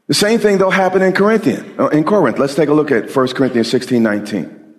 The 0.07 0.15
same 0.15 0.39
thing 0.39 0.57
though 0.57 0.71
happened 0.71 1.03
in 1.03 1.13
Corinthian, 1.13 1.79
uh, 1.79 1.89
in 1.89 2.03
Corinth. 2.03 2.39
Let's 2.39 2.55
take 2.55 2.69
a 2.69 2.73
look 2.73 2.89
at 2.89 3.15
1 3.15 3.27
Corinthians 3.29 3.69
16, 3.69 4.01
19. 4.01 4.75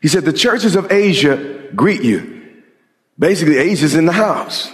He 0.00 0.06
said, 0.06 0.24
the 0.24 0.32
churches 0.32 0.76
of 0.76 0.92
Asia 0.92 1.70
greet 1.74 2.02
you. 2.02 2.62
Basically, 3.18 3.56
Asia's 3.56 3.94
in 3.96 4.06
the 4.06 4.12
house. 4.12 4.70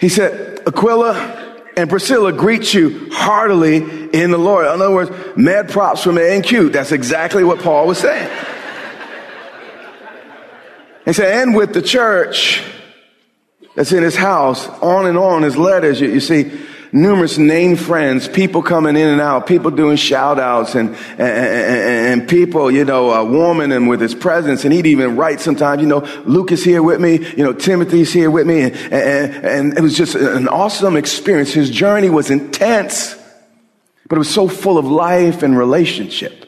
He 0.00 0.08
said, 0.10 0.60
Aquila, 0.66 1.43
and 1.76 1.90
Priscilla 1.90 2.32
greet 2.32 2.72
you 2.72 3.08
heartily 3.12 3.76
in 3.76 4.30
the 4.30 4.38
Lord. 4.38 4.66
In 4.66 4.72
other 4.72 4.90
words, 4.90 5.10
mad 5.36 5.68
props 5.68 6.02
from 6.02 6.18
A 6.18 6.34
and 6.34 6.44
Q. 6.44 6.70
That's 6.70 6.92
exactly 6.92 7.44
what 7.44 7.60
Paul 7.60 7.86
was 7.86 7.98
saying. 7.98 8.30
He 11.04 11.12
said, 11.12 11.42
and 11.42 11.54
with 11.54 11.74
the 11.74 11.82
church 11.82 12.62
that's 13.74 13.92
in 13.92 14.02
his 14.02 14.16
house, 14.16 14.66
on 14.80 15.06
and 15.06 15.18
on 15.18 15.42
his 15.42 15.56
letters, 15.56 16.00
you, 16.00 16.08
you 16.08 16.20
see, 16.20 16.50
numerous 16.94 17.38
name 17.38 17.74
friends, 17.74 18.28
people 18.28 18.62
coming 18.62 18.94
in 18.94 19.08
and 19.08 19.20
out, 19.20 19.48
people 19.48 19.72
doing 19.72 19.96
shout 19.96 20.38
outs 20.38 20.76
and, 20.76 20.90
and, 20.90 21.20
and, 21.20 22.20
and 22.20 22.28
people, 22.28 22.70
you 22.70 22.84
know, 22.84 23.10
uh, 23.10 23.24
warming 23.24 23.72
him 23.72 23.86
with 23.86 24.00
his 24.00 24.14
presence. 24.14 24.64
And 24.64 24.72
he'd 24.72 24.86
even 24.86 25.16
write 25.16 25.40
sometimes, 25.40 25.82
you 25.82 25.88
know, 25.88 26.06
Luke 26.24 26.52
is 26.52 26.62
here 26.62 26.84
with 26.84 27.00
me, 27.00 27.16
you 27.36 27.42
know, 27.42 27.52
Timothy's 27.52 28.12
here 28.12 28.30
with 28.30 28.46
me. 28.46 28.62
And, 28.62 28.74
and, 28.74 29.44
and 29.44 29.78
it 29.78 29.80
was 29.80 29.96
just 29.96 30.14
an 30.14 30.46
awesome 30.46 30.96
experience. 30.96 31.52
His 31.52 31.68
journey 31.68 32.10
was 32.10 32.30
intense, 32.30 33.16
but 34.08 34.14
it 34.14 34.20
was 34.20 34.32
so 34.32 34.46
full 34.46 34.78
of 34.78 34.86
life 34.86 35.42
and 35.42 35.58
relationship. 35.58 36.46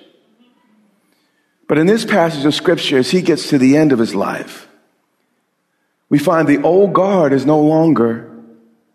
But 1.68 1.78
in 1.78 1.88
this 1.88 2.04
passage 2.04 2.44
of 2.44 2.54
scripture, 2.54 2.98
as 2.98 3.10
he 3.10 3.20
gets 3.20 3.48
to 3.48 3.58
the 3.58 3.76
end 3.76 3.90
of 3.90 3.98
his 3.98 4.14
life, 4.14 4.68
we 6.08 6.20
find 6.20 6.46
the 6.46 6.62
old 6.62 6.92
guard 6.92 7.32
is 7.32 7.44
no 7.44 7.60
longer 7.60 8.30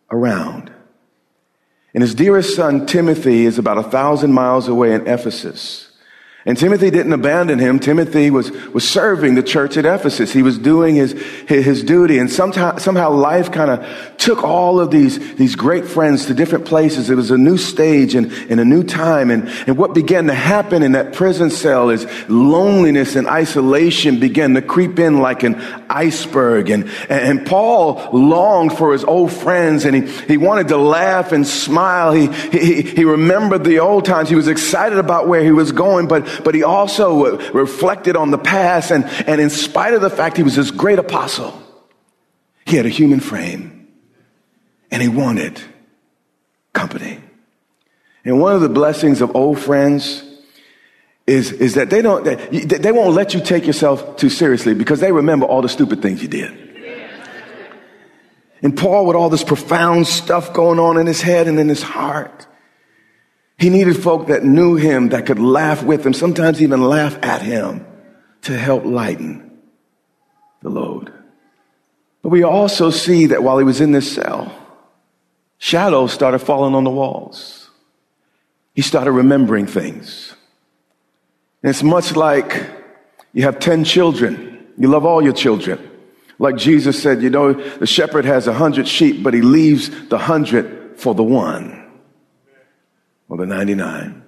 around. 0.10 0.71
And 1.94 2.02
his 2.02 2.16
dearest 2.16 2.56
son, 2.56 2.86
Timothy, 2.86 3.46
is 3.46 3.58
about 3.58 3.78
a 3.78 3.84
thousand 3.84 4.34
miles 4.34 4.68
away 4.68 4.94
in 4.94 5.08
Ephesus. 5.08 5.91
And 6.44 6.58
Timothy 6.58 6.90
didn't 6.90 7.14
abandon 7.14 7.60
him. 7.60 7.78
Timothy 7.78 8.32
was, 8.32 8.50
was 8.74 8.88
serving 8.88 9.36
the 9.36 9.44
church 9.44 9.78
at 9.78 9.86
Ephesus. 9.86 10.34
He 10.34 10.42
was 10.42 10.58
doing 10.58 10.96
his, 10.96 11.12
his, 11.48 11.64
his 11.64 11.84
duty. 11.84 12.18
And 12.18 12.32
sometime, 12.32 12.80
somehow 12.80 13.12
life 13.12 13.52
kind 13.52 13.70
of 13.70 14.18
took 14.18 14.44
all 14.44 14.80
of 14.80 14.90
these, 14.90 15.36
these 15.36 15.56
great 15.56 15.86
friends 15.86 16.26
to 16.26 16.34
different 16.34 16.66
places. 16.66 17.12
It 17.12 17.16
was 17.16 17.30
a 17.30 17.38
new 17.38 17.60
stage 17.60 18.16
and, 18.16 18.32
and 18.50 18.60
a 18.60 18.66
new 18.66 18.82
time. 18.84 19.30
And, 19.30 19.50
and 19.68 19.78
what 19.78 19.94
began 19.94 20.26
to 20.28 20.34
happen 20.34 20.82
in 20.82 20.94
that 20.94 21.14
prison 21.14 21.52
cell 21.52 21.92
is 21.92 22.08
loneliness 22.28 23.16
and 23.16 23.28
isolation 23.28 24.20
began 24.20 24.56
to 24.56 24.64
creep 24.64 24.98
in 24.98 25.20
like 25.20 25.44
an 25.44 25.62
iceberg. 25.92 26.72
And, 26.72 26.90
and 27.08 27.46
Paul 27.46 28.10
longed 28.14 28.76
for 28.76 28.94
his 28.94 29.04
old 29.04 29.32
friends 29.32 29.86
and 29.86 29.96
he, 29.96 30.12
he 30.26 30.38
wanted 30.38 30.70
to 30.70 30.78
laugh 30.78 31.34
and 31.34 31.46
smile. 31.46 32.14
He, 32.14 32.32
he, 32.50 32.82
he 32.82 33.06
remembered 33.06 33.64
the 33.64 33.78
old 33.78 34.06
times. 34.06 34.28
He 34.28 34.36
was 34.36 34.48
excited 34.48 34.98
about 34.98 35.28
where 35.28 35.44
he 35.44 35.52
was 35.52 35.72
going, 35.72 36.08
but 36.08 36.31
but 36.44 36.56
he 36.56 36.64
also 36.64 37.26
uh, 37.26 37.52
reflected 37.54 38.16
on 38.16 38.32
the 38.32 38.38
past. 38.38 38.92
And, 38.92 39.06
and 39.28 39.42
in 39.42 39.50
spite 39.50 39.94
of 39.94 40.02
the 40.02 40.10
fact 40.10 40.38
he 40.38 40.44
was 40.44 40.56
this 40.56 40.72
great 40.72 41.00
apostle, 41.00 41.62
he 42.66 42.78
had 42.78 42.86
a 42.86 42.90
human 42.90 43.20
frame 43.20 43.88
and 44.90 45.02
he 45.02 45.08
wanted 45.08 45.62
company. 46.74 47.20
And 48.24 48.40
one 48.40 48.54
of 48.54 48.62
the 48.62 48.70
blessings 48.70 49.22
of 49.22 49.36
old 49.36 49.60
friends 49.60 50.24
is, 51.26 51.52
is 51.52 51.76
that 51.76 51.90
they 51.90 52.02
don't, 52.02 52.24
they, 52.24 52.36
they 52.36 52.92
won't 52.92 53.14
let 53.14 53.34
you 53.34 53.40
take 53.40 53.66
yourself 53.66 54.18
too 54.18 54.30
seriously 54.30 54.74
because 54.74 55.00
they 55.00 55.12
remember 55.12 55.46
all 55.46 55.62
the 55.62 55.70
stupid 55.70 56.02
things 56.02 56.22
you 56.22 56.28
did. 56.28 56.70
And 58.64 58.78
Paul, 58.78 59.08
with 59.08 59.16
all 59.16 59.30
this 59.30 59.44
profound 59.44 60.08
stuff 60.08 60.54
going 60.54 60.78
on 60.78 60.98
in 60.98 61.08
his 61.08 61.22
head 61.22 61.48
and 61.48 61.60
in 61.60 61.68
his 61.68 61.82
heart, 61.82 62.46
he 63.62 63.70
needed 63.70 63.96
folk 63.96 64.26
that 64.26 64.44
knew 64.44 64.76
him, 64.76 65.10
that 65.10 65.28
could 65.28 65.38
laugh 65.38 65.84
with 65.84 66.04
him, 66.04 66.14
sometimes 66.14 66.64
even 66.64 66.82
laugh 66.82 67.16
at 67.22 67.44
him 67.44 67.86
to 68.42 68.58
help 68.58 68.86
lighten 68.86 69.56
the 70.64 70.70
load. 70.70 71.14
But 72.24 72.30
we 72.30 72.42
also 72.42 72.90
see 72.90 73.28
that 73.28 73.44
while 73.44 73.60
he 73.60 73.64
was 73.64 73.80
in 73.80 73.92
this 73.92 74.12
cell, 74.12 74.52
shadows 75.60 76.12
started 76.12 76.40
falling 76.40 76.74
on 76.74 76.84
the 76.84 76.90
walls. 76.90 77.70
he 78.74 78.82
started 78.82 79.12
remembering 79.12 79.68
things. 79.68 80.34
And 81.62 81.70
it's 81.70 81.84
much 81.84 82.16
like 82.16 82.68
you 83.32 83.44
have 83.44 83.60
10 83.60 83.84
children. 83.84 84.74
You 84.76 84.88
love 84.88 85.06
all 85.06 85.22
your 85.22 85.34
children. 85.34 85.78
Like 86.40 86.56
Jesus 86.56 87.00
said, 87.00 87.22
you 87.22 87.30
know, 87.30 87.54
the 87.54 87.86
shepherd 87.86 88.26
has 88.26 88.48
a 88.48 88.54
hundred 88.54 88.88
sheep, 88.88 89.22
but 89.22 89.36
he 89.36 89.44
leaves 89.44 89.92
the 90.08 90.18
hundred 90.18 90.98
for 90.98 91.14
the 91.14 91.24
one 91.24 91.81
or 93.32 93.38
the 93.38 93.46
99. 93.46 94.22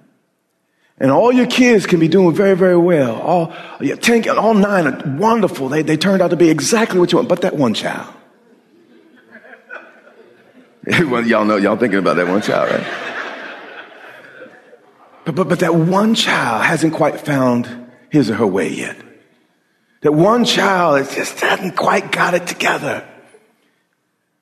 And 0.98 1.10
all 1.10 1.30
your 1.30 1.46
kids 1.46 1.84
can 1.84 2.00
be 2.00 2.08
doing 2.08 2.34
very, 2.34 2.56
very 2.56 2.78
well. 2.78 3.20
All, 3.20 3.52
yeah, 3.78 3.96
10, 3.96 4.26
all 4.30 4.54
nine 4.54 4.86
are 4.86 5.16
wonderful. 5.18 5.68
They, 5.68 5.82
they 5.82 5.98
turned 5.98 6.22
out 6.22 6.30
to 6.30 6.36
be 6.36 6.48
exactly 6.48 6.98
what 6.98 7.12
you 7.12 7.18
want, 7.18 7.28
but 7.28 7.42
that 7.42 7.54
one 7.54 7.74
child. 7.74 8.14
Everyone, 10.86 11.28
y'all 11.28 11.44
know, 11.44 11.58
y'all 11.58 11.76
thinking 11.76 11.98
about 11.98 12.16
that 12.16 12.26
one 12.26 12.40
child, 12.40 12.70
right? 12.70 12.86
But, 15.26 15.34
but, 15.34 15.48
but 15.50 15.58
that 15.60 15.74
one 15.74 16.14
child 16.14 16.64
hasn't 16.64 16.94
quite 16.94 17.20
found 17.20 17.90
his 18.08 18.30
or 18.30 18.36
her 18.36 18.46
way 18.46 18.70
yet. 18.70 18.96
That 20.00 20.12
one 20.12 20.46
child 20.46 21.10
just 21.10 21.38
hasn't 21.40 21.76
quite 21.76 22.10
got 22.10 22.32
it 22.32 22.46
together. 22.46 23.06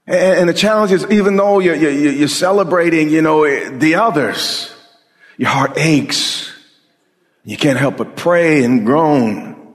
And, 0.06 0.48
the 0.48 0.54
challenge 0.54 0.90
is, 0.90 1.06
even 1.10 1.36
though 1.36 1.60
you're, 1.60 1.76
you're, 1.76 1.92
you're 1.92 2.28
celebrating, 2.28 3.08
you 3.08 3.22
know, 3.22 3.44
the 3.70 3.96
others, 3.96 4.74
your 5.36 5.48
heart 5.48 5.78
aches. 5.78 6.52
You 7.44 7.56
can't 7.56 7.78
help 7.78 7.96
but 7.96 8.16
pray 8.16 8.64
and 8.64 8.86
groan 8.86 9.74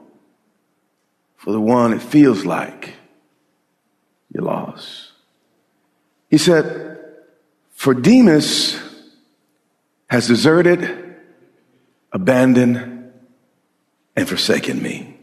for 1.38 1.51
the 1.51 1.60
one 1.60 1.93
it 1.93 2.01
feels 2.01 2.46
like 2.46 2.93
you 4.34 4.41
lost. 4.41 5.12
He 6.29 6.38
said, 6.38 7.00
For 7.74 7.93
Demas 7.93 8.79
has 10.07 10.27
deserted, 10.27 11.15
abandoned, 12.12 13.12
and 14.15 14.27
forsaken 14.27 14.81
me. 14.81 15.17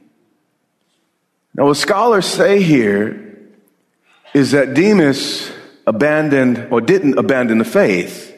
Now, 1.54 1.66
what 1.66 1.76
scholars 1.76 2.26
say 2.26 2.62
here 2.62 3.23
is 4.34 4.50
that 4.50 4.74
Demas 4.74 5.50
abandoned 5.86 6.68
or 6.70 6.80
didn't 6.80 7.18
abandon 7.18 7.58
the 7.58 7.64
faith. 7.64 8.32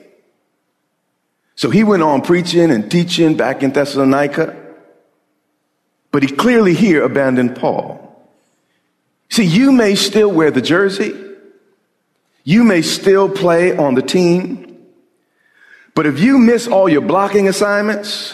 So 1.57 1.71
he 1.71 1.85
went 1.85 2.03
on 2.03 2.21
preaching 2.21 2.71
and 2.71 2.91
teaching 2.91 3.37
back 3.37 3.63
in 3.63 3.73
Thessalonica, 3.73 4.55
but 6.13 6.23
he 6.23 6.29
clearly 6.29 6.75
here 6.75 7.03
abandoned 7.03 7.57
Paul. 7.57 8.03
See, 9.31 9.45
you 9.45 9.73
may 9.73 9.95
still 9.95 10.31
wear 10.31 10.51
the 10.51 10.61
jersey, 10.61 11.15
you 12.45 12.63
may 12.63 12.83
still 12.83 13.29
play 13.29 13.77
on 13.77 13.95
the 13.95 14.03
team, 14.03 14.87
but 15.95 16.05
if 16.05 16.21
you 16.21 16.39
miss 16.39 16.69
all 16.69 16.89
your 16.91 17.01
blocking 17.01 17.49
assignments, 17.49 18.33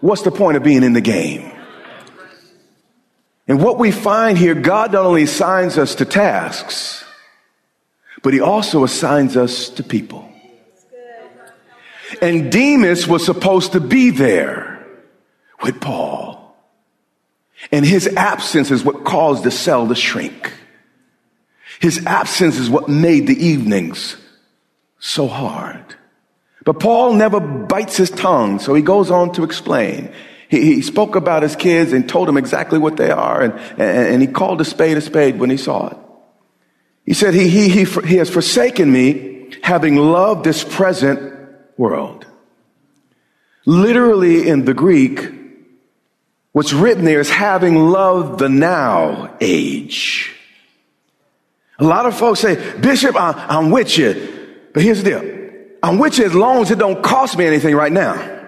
what's 0.00 0.22
the 0.22 0.30
point 0.30 0.56
of 0.56 0.62
being 0.62 0.84
in 0.84 0.92
the 0.92 1.00
game? 1.00 1.59
And 3.50 3.60
what 3.60 3.80
we 3.80 3.90
find 3.90 4.38
here, 4.38 4.54
God 4.54 4.92
not 4.92 5.04
only 5.04 5.24
assigns 5.24 5.76
us 5.76 5.96
to 5.96 6.04
tasks, 6.04 7.02
but 8.22 8.32
he 8.32 8.38
also 8.38 8.84
assigns 8.84 9.36
us 9.36 9.70
to 9.70 9.82
people. 9.82 10.30
And 12.22 12.52
Demas 12.52 13.08
was 13.08 13.26
supposed 13.26 13.72
to 13.72 13.80
be 13.80 14.10
there 14.10 14.86
with 15.64 15.80
Paul. 15.80 16.56
And 17.72 17.84
his 17.84 18.06
absence 18.16 18.70
is 18.70 18.84
what 18.84 19.02
caused 19.02 19.42
the 19.42 19.50
cell 19.50 19.88
to 19.88 19.96
shrink. 19.96 20.52
His 21.80 22.06
absence 22.06 22.56
is 22.56 22.70
what 22.70 22.88
made 22.88 23.26
the 23.26 23.44
evenings 23.44 24.16
so 25.00 25.26
hard. 25.26 25.96
But 26.64 26.78
Paul 26.78 27.14
never 27.14 27.40
bites 27.40 27.96
his 27.96 28.10
tongue, 28.10 28.60
so 28.60 28.74
he 28.74 28.82
goes 28.82 29.10
on 29.10 29.32
to 29.32 29.42
explain. 29.42 30.12
He, 30.50 30.74
he 30.74 30.82
spoke 30.82 31.14
about 31.14 31.44
his 31.44 31.54
kids 31.54 31.92
and 31.92 32.08
told 32.08 32.26
them 32.26 32.36
exactly 32.36 32.78
what 32.78 32.96
they 32.96 33.10
are, 33.10 33.40
and, 33.40 33.54
and, 33.80 34.14
and 34.14 34.22
he 34.22 34.26
called 34.26 34.60
a 34.60 34.64
spade 34.64 34.96
a 34.96 35.00
spade 35.00 35.38
when 35.38 35.48
he 35.48 35.56
saw 35.56 35.88
it. 35.88 35.96
He 37.06 37.14
said, 37.14 37.34
he, 37.34 37.48
he, 37.48 37.68
he, 37.68 37.84
he 37.84 38.16
has 38.16 38.28
forsaken 38.28 38.90
me, 38.92 39.52
having 39.62 39.96
loved 39.96 40.44
this 40.44 40.64
present 40.64 41.32
world. 41.76 42.26
Literally 43.64 44.48
in 44.48 44.64
the 44.64 44.74
Greek, 44.74 45.32
what's 46.52 46.72
written 46.72 47.04
there 47.04 47.20
is 47.20 47.30
having 47.30 47.76
loved 47.76 48.40
the 48.40 48.48
now 48.48 49.36
age. 49.40 50.34
A 51.78 51.84
lot 51.84 52.06
of 52.06 52.16
folks 52.16 52.40
say, 52.40 52.78
Bishop, 52.80 53.14
I, 53.14 53.46
I'm 53.48 53.70
with 53.70 53.96
you. 53.96 54.68
But 54.72 54.82
here's 54.82 55.02
the 55.02 55.10
deal. 55.10 55.76
I'm 55.82 55.98
with 55.98 56.18
you 56.18 56.24
as 56.24 56.34
long 56.34 56.62
as 56.62 56.70
it 56.70 56.78
don't 56.78 57.02
cost 57.02 57.38
me 57.38 57.46
anything 57.46 57.74
right 57.74 57.92
now. 57.92 58.39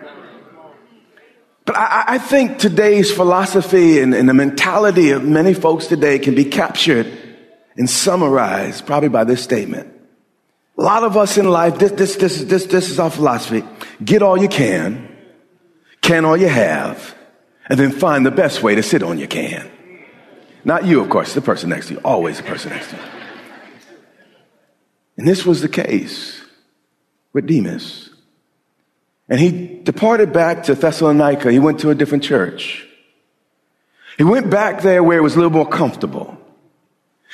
But 1.64 1.76
I, 1.76 2.04
I 2.06 2.18
think 2.18 2.58
today's 2.58 3.12
philosophy 3.12 4.00
and, 4.00 4.14
and 4.14 4.28
the 4.28 4.34
mentality 4.34 5.10
of 5.10 5.24
many 5.24 5.54
folks 5.54 5.86
today 5.86 6.18
can 6.18 6.34
be 6.34 6.44
captured 6.44 7.06
and 7.76 7.88
summarized 7.88 8.86
probably 8.86 9.08
by 9.08 9.24
this 9.24 9.42
statement. 9.42 9.88
A 10.78 10.82
lot 10.82 11.04
of 11.04 11.16
us 11.16 11.38
in 11.38 11.48
life, 11.48 11.78
this, 11.78 11.92
this, 11.92 12.16
this, 12.16 12.44
this, 12.44 12.66
this 12.66 12.90
is 12.90 12.98
our 12.98 13.10
philosophy. 13.10 13.62
Get 14.04 14.22
all 14.22 14.36
you 14.36 14.48
can, 14.48 15.08
can 16.00 16.24
all 16.24 16.36
you 16.36 16.48
have, 16.48 17.14
and 17.68 17.78
then 17.78 17.92
find 17.92 18.26
the 18.26 18.30
best 18.30 18.62
way 18.62 18.74
to 18.74 18.82
sit 18.82 19.02
on 19.02 19.18
your 19.18 19.28
can. 19.28 19.70
Not 20.64 20.84
you, 20.84 21.00
of 21.00 21.10
course, 21.10 21.34
the 21.34 21.40
person 21.40 21.70
next 21.70 21.88
to 21.88 21.94
you, 21.94 22.00
always 22.04 22.38
the 22.38 22.42
person 22.44 22.70
next 22.70 22.90
to 22.90 22.96
you. 22.96 23.02
And 25.16 25.28
this 25.28 25.44
was 25.44 25.60
the 25.60 25.68
case 25.68 26.40
with 27.32 27.46
Demas. 27.46 28.10
And 29.28 29.40
he 29.40 29.80
departed 29.82 30.32
back 30.32 30.64
to 30.64 30.74
Thessalonica. 30.74 31.50
He 31.50 31.58
went 31.58 31.80
to 31.80 31.90
a 31.90 31.94
different 31.94 32.24
church. 32.24 32.86
He 34.18 34.24
went 34.24 34.50
back 34.50 34.82
there 34.82 35.02
where 35.02 35.18
it 35.18 35.22
was 35.22 35.34
a 35.34 35.36
little 35.36 35.52
more 35.52 35.68
comfortable. 35.68 36.36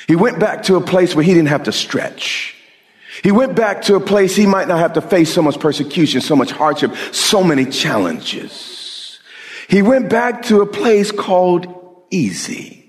He 0.07 0.15
went 0.15 0.39
back 0.39 0.63
to 0.63 0.75
a 0.75 0.81
place 0.81 1.13
where 1.13 1.23
he 1.23 1.33
didn't 1.33 1.49
have 1.49 1.63
to 1.63 1.71
stretch. 1.71 2.55
He 3.23 3.31
went 3.31 3.55
back 3.55 3.81
to 3.83 3.95
a 3.95 3.99
place 3.99 4.35
he 4.35 4.45
might 4.45 4.67
not 4.67 4.79
have 4.79 4.93
to 4.93 5.01
face 5.01 5.33
so 5.33 5.41
much 5.41 5.59
persecution, 5.59 6.21
so 6.21 6.35
much 6.35 6.51
hardship, 6.51 6.95
so 7.11 7.43
many 7.43 7.65
challenges. 7.65 9.19
He 9.67 9.81
went 9.81 10.09
back 10.09 10.43
to 10.43 10.61
a 10.61 10.65
place 10.65 11.11
called 11.11 11.67
easy. 12.11 12.79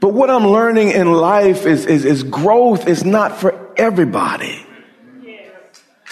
But 0.00 0.14
what 0.14 0.30
I'm 0.30 0.46
learning 0.46 0.90
in 0.90 1.12
life 1.12 1.66
is, 1.66 1.86
is, 1.86 2.04
is 2.04 2.22
growth 2.22 2.88
is 2.88 3.04
not 3.04 3.38
for 3.38 3.72
everybody. 3.76 4.61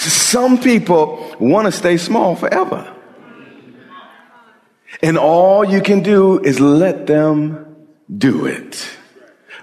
Some 0.08 0.58
people 0.58 1.36
want 1.38 1.66
to 1.66 1.72
stay 1.72 1.98
small 1.98 2.34
forever. 2.34 2.96
And 5.02 5.18
all 5.18 5.64
you 5.64 5.82
can 5.82 6.02
do 6.02 6.40
is 6.40 6.58
let 6.58 7.06
them 7.06 7.76
do 8.16 8.46
it. 8.46 8.88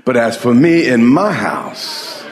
But 0.05 0.15
as 0.15 0.37
for 0.37 0.53
me 0.53 0.87
in 0.87 1.05
my 1.05 1.33
house, 1.33 2.23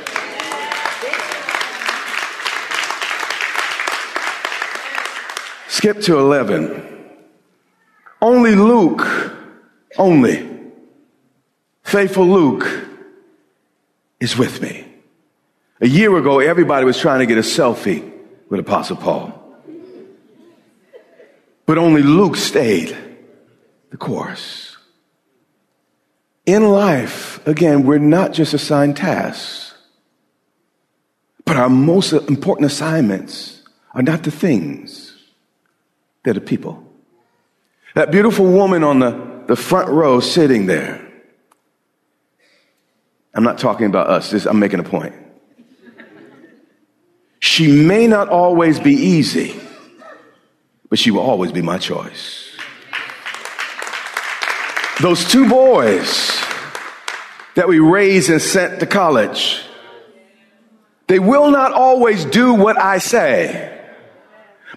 skip 5.67 6.01
to 6.01 6.17
11. 6.19 6.83
Only 8.21 8.55
Luke, 8.55 9.35
only 9.97 10.49
faithful 11.83 12.27
Luke 12.27 12.67
is 14.19 14.37
with 14.37 14.61
me. 14.61 14.84
A 15.81 15.87
year 15.87 16.15
ago, 16.15 16.39
everybody 16.39 16.85
was 16.85 16.97
trying 16.97 17.19
to 17.19 17.25
get 17.25 17.37
a 17.37 17.41
selfie 17.41 18.11
with 18.49 18.59
Apostle 18.59 18.95
Paul. 18.95 19.41
But 21.65 21.77
only 21.77 22.01
Luke 22.01 22.37
stayed 22.37 22.95
the 23.89 23.97
course. 23.97 24.77
In 26.45 26.69
life, 26.69 27.45
again, 27.45 27.83
we're 27.83 27.97
not 27.97 28.31
just 28.31 28.53
assigned 28.53 28.95
tasks, 28.95 29.73
but 31.43 31.57
our 31.57 31.69
most 31.69 32.13
important 32.13 32.71
assignments 32.71 33.63
are 33.93 34.03
not 34.03 34.23
the 34.23 34.31
things, 34.31 35.13
they're 36.23 36.33
the 36.33 36.41
people. 36.41 36.83
That 37.95 38.11
beautiful 38.11 38.45
woman 38.45 38.83
on 38.83 38.99
the, 38.99 39.43
the 39.47 39.55
front 39.55 39.89
row 39.89 40.19
sitting 40.19 40.67
there. 40.67 41.01
I'm 43.33 43.43
not 43.43 43.57
talking 43.57 43.87
about 43.87 44.07
us, 44.07 44.45
I'm 44.45 44.59
making 44.59 44.79
a 44.79 44.83
point. 44.83 45.15
She 47.45 47.67
may 47.67 48.07
not 48.07 48.27
always 48.29 48.79
be 48.79 48.93
easy, 48.93 49.55
but 50.89 50.97
she 50.97 51.11
will 51.11 51.21
always 51.21 51.51
be 51.51 51.61
my 51.61 51.77
choice. 51.77 52.49
Those 54.99 55.23
two 55.25 55.47
boys 55.47 56.41
that 57.53 57.67
we 57.67 57.77
raised 57.77 58.31
and 58.31 58.41
sent 58.41 58.79
to 58.79 58.87
college, 58.87 59.63
they 61.05 61.19
will 61.19 61.51
not 61.51 61.71
always 61.71 62.25
do 62.25 62.55
what 62.55 62.81
I 62.81 62.97
say, 62.97 63.79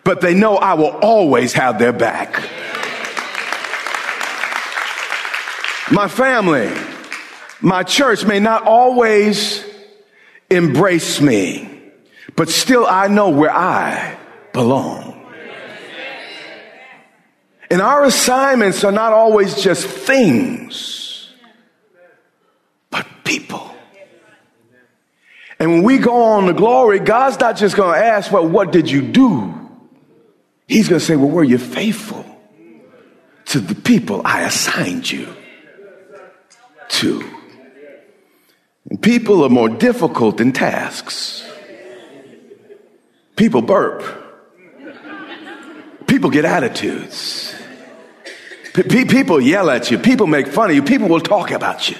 but 0.04 0.20
they 0.20 0.34
know 0.34 0.58
I 0.58 0.74
will 0.74 0.94
always 1.00 1.54
have 1.54 1.78
their 1.78 1.94
back. 1.94 2.34
My 5.90 6.06
family, 6.06 6.70
my 7.62 7.82
church 7.82 8.26
may 8.26 8.40
not 8.40 8.64
always 8.64 9.64
embrace 10.50 11.18
me 11.18 11.77
but 12.38 12.48
still 12.48 12.86
I 12.86 13.08
know 13.08 13.30
where 13.30 13.50
I 13.50 14.16
belong. 14.52 15.26
And 17.68 17.82
our 17.82 18.04
assignments 18.04 18.84
are 18.84 18.92
not 18.92 19.12
always 19.12 19.60
just 19.60 19.84
things, 19.84 21.30
but 22.90 23.04
people. 23.24 23.68
And 25.58 25.72
when 25.72 25.82
we 25.82 25.98
go 25.98 26.22
on 26.22 26.46
to 26.46 26.52
glory, 26.52 27.00
God's 27.00 27.40
not 27.40 27.56
just 27.56 27.74
going 27.74 27.98
to 28.00 28.06
ask, 28.06 28.30
well, 28.30 28.46
what 28.46 28.70
did 28.70 28.88
you 28.88 29.02
do? 29.02 29.52
He's 30.68 30.88
going 30.88 31.00
to 31.00 31.04
say, 31.04 31.16
well, 31.16 31.30
were 31.30 31.42
you 31.42 31.58
faithful 31.58 32.24
to 33.46 33.58
the 33.58 33.74
people 33.74 34.22
I 34.24 34.42
assigned 34.42 35.10
you 35.10 35.34
to? 36.90 37.34
And 38.88 39.02
people 39.02 39.42
are 39.42 39.50
more 39.50 39.68
difficult 39.68 40.36
than 40.36 40.52
tasks. 40.52 41.44
People 43.38 43.62
burp. 43.62 44.02
People 46.08 46.28
get 46.28 46.44
attitudes. 46.44 47.54
P- 48.74 49.04
people 49.04 49.40
yell 49.40 49.70
at 49.70 49.92
you. 49.92 49.98
People 49.98 50.26
make 50.26 50.48
fun 50.48 50.70
of 50.70 50.76
you. 50.76 50.82
People 50.82 51.08
will 51.08 51.20
talk 51.20 51.52
about 51.52 51.88
you. 51.88 51.96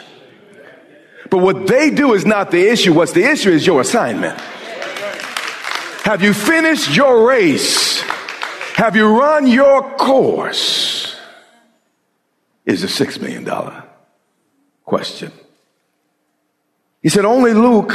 But 1.31 1.39
what 1.39 1.69
they 1.69 1.91
do 1.91 2.15
is 2.15 2.27
not 2.27 2.51
the 2.51 2.69
issue. 2.69 2.93
What's 2.93 3.13
the 3.13 3.23
issue 3.23 3.51
is 3.51 3.65
your 3.65 3.81
assignment. 3.81 4.39
Have 6.03 6.23
you 6.23 6.35
finished 6.35 6.97
your 6.97 7.29
race? 7.29 8.01
Have 8.75 8.97
you 8.97 9.07
run 9.07 9.47
your 9.47 9.97
course? 9.97 11.15
Is 12.67 12.83
a 12.83 12.89
six 12.89 13.21
million 13.21 13.45
dollar 13.45 13.85
question. 14.85 15.31
He 17.01 17.09
said, 17.09 17.25
Only 17.25 17.55
Luke 17.55 17.95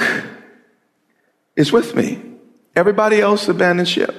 is 1.57 1.73
with 1.73 1.93
me. 1.93 2.32
Everybody 2.75 3.21
else 3.21 3.47
abandoned 3.47 3.87
ship. 3.87 4.15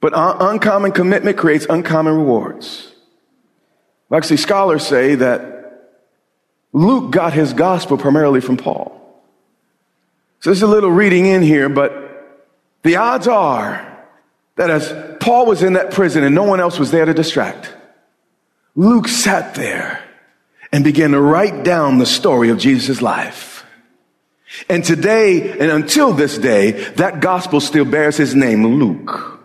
But 0.00 0.14
un- 0.14 0.36
uncommon 0.40 0.92
commitment 0.92 1.36
creates 1.36 1.66
uncommon 1.68 2.14
rewards. 2.14 2.92
Actually, 4.12 4.38
scholars 4.38 4.86
say 4.86 5.14
that 5.14 5.60
Luke 6.72 7.10
got 7.10 7.32
his 7.32 7.52
gospel 7.52 7.96
primarily 7.96 8.40
from 8.40 8.56
Paul. 8.56 8.96
So 10.40 10.50
there's 10.50 10.62
a 10.62 10.66
little 10.66 10.90
reading 10.90 11.26
in 11.26 11.42
here, 11.42 11.68
but 11.68 11.92
the 12.82 12.96
odds 12.96 13.28
are 13.28 13.86
that 14.56 14.70
as 14.70 14.92
Paul 15.20 15.46
was 15.46 15.62
in 15.62 15.74
that 15.74 15.90
prison 15.90 16.24
and 16.24 16.34
no 16.34 16.44
one 16.44 16.60
else 16.60 16.78
was 16.78 16.90
there 16.90 17.04
to 17.04 17.14
distract, 17.14 17.72
Luke 18.74 19.08
sat 19.08 19.54
there 19.54 20.02
and 20.72 20.84
began 20.84 21.10
to 21.12 21.20
write 21.20 21.64
down 21.64 21.98
the 21.98 22.06
story 22.06 22.50
of 22.50 22.58
Jesus' 22.58 23.02
life. 23.02 23.59
And 24.68 24.84
today, 24.84 25.52
and 25.52 25.70
until 25.70 26.12
this 26.12 26.36
day, 26.38 26.72
that 26.94 27.20
gospel 27.20 27.60
still 27.60 27.84
bears 27.84 28.16
his 28.16 28.34
name, 28.34 28.66
Luke. 28.66 29.40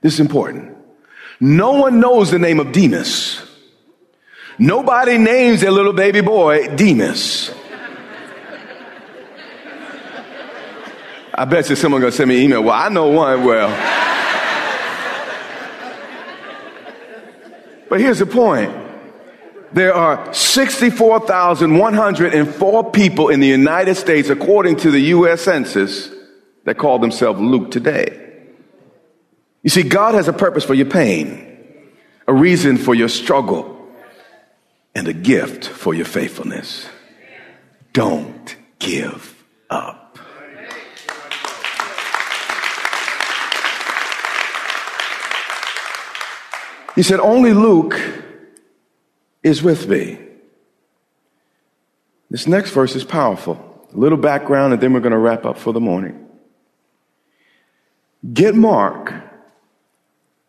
This 0.00 0.14
is 0.14 0.20
important. 0.20 0.76
No 1.40 1.72
one 1.72 1.98
knows 2.00 2.30
the 2.30 2.38
name 2.38 2.60
of 2.60 2.72
Demas. 2.72 3.42
Nobody 4.58 5.18
names 5.18 5.62
their 5.62 5.70
little 5.70 5.92
baby 5.92 6.20
boy 6.20 6.74
Demas. 6.76 7.50
I 11.36 11.44
bet 11.46 11.68
you 11.68 11.74
someone 11.74 12.00
gonna 12.00 12.12
send 12.12 12.28
me 12.28 12.36
an 12.36 12.42
email. 12.44 12.62
Well, 12.62 12.74
I 12.74 12.88
know 12.90 13.08
one. 13.08 13.44
Well, 13.44 13.68
but 17.88 18.00
here's 18.00 18.20
the 18.20 18.26
point. 18.26 18.83
There 19.74 19.92
are 19.92 20.32
64,104 20.32 22.90
people 22.92 23.28
in 23.28 23.40
the 23.40 23.48
United 23.48 23.96
States, 23.96 24.30
according 24.30 24.76
to 24.76 24.92
the 24.92 25.00
U.S. 25.00 25.40
Census, 25.40 26.12
that 26.62 26.78
call 26.78 27.00
themselves 27.00 27.40
Luke 27.40 27.72
today. 27.72 28.20
You 29.64 29.70
see, 29.70 29.82
God 29.82 30.14
has 30.14 30.28
a 30.28 30.32
purpose 30.32 30.62
for 30.62 30.74
your 30.74 30.86
pain, 30.86 31.58
a 32.28 32.32
reason 32.32 32.76
for 32.76 32.94
your 32.94 33.08
struggle, 33.08 33.88
and 34.94 35.08
a 35.08 35.12
gift 35.12 35.66
for 35.66 35.92
your 35.92 36.04
faithfulness. 36.04 36.88
Don't 37.92 38.54
give 38.78 39.44
up. 39.70 40.20
He 46.94 47.02
said, 47.02 47.18
Only 47.18 47.52
Luke 47.52 47.98
is 49.44 49.62
with 49.62 49.86
me. 49.88 50.18
This 52.30 52.48
next 52.48 52.70
verse 52.70 52.96
is 52.96 53.04
powerful. 53.04 53.86
A 53.94 53.96
little 53.96 54.18
background, 54.18 54.72
and 54.72 54.82
then 54.82 54.92
we're 54.92 55.00
going 55.00 55.12
to 55.12 55.18
wrap 55.18 55.44
up 55.44 55.58
for 55.58 55.72
the 55.72 55.80
morning. 55.80 56.26
Get 58.32 58.56
Mark 58.56 59.14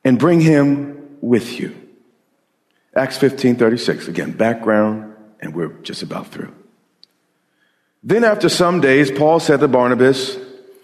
and 0.04 0.18
bring 0.18 0.40
him 0.40 1.18
with 1.22 1.60
you. 1.60 1.76
Acts 2.96 3.18
15 3.18 3.58
36. 3.58 4.08
Again, 4.08 4.32
background, 4.32 5.14
and 5.42 5.54
we're 5.54 5.74
just 5.84 6.02
about 6.02 6.28
through. 6.28 6.56
Then, 8.02 8.24
after 8.24 8.50
some 8.50 8.82
days, 8.82 9.12
Paul 9.12 9.40
said 9.40 9.60
to 9.60 9.68
Barnabas, 9.68 10.38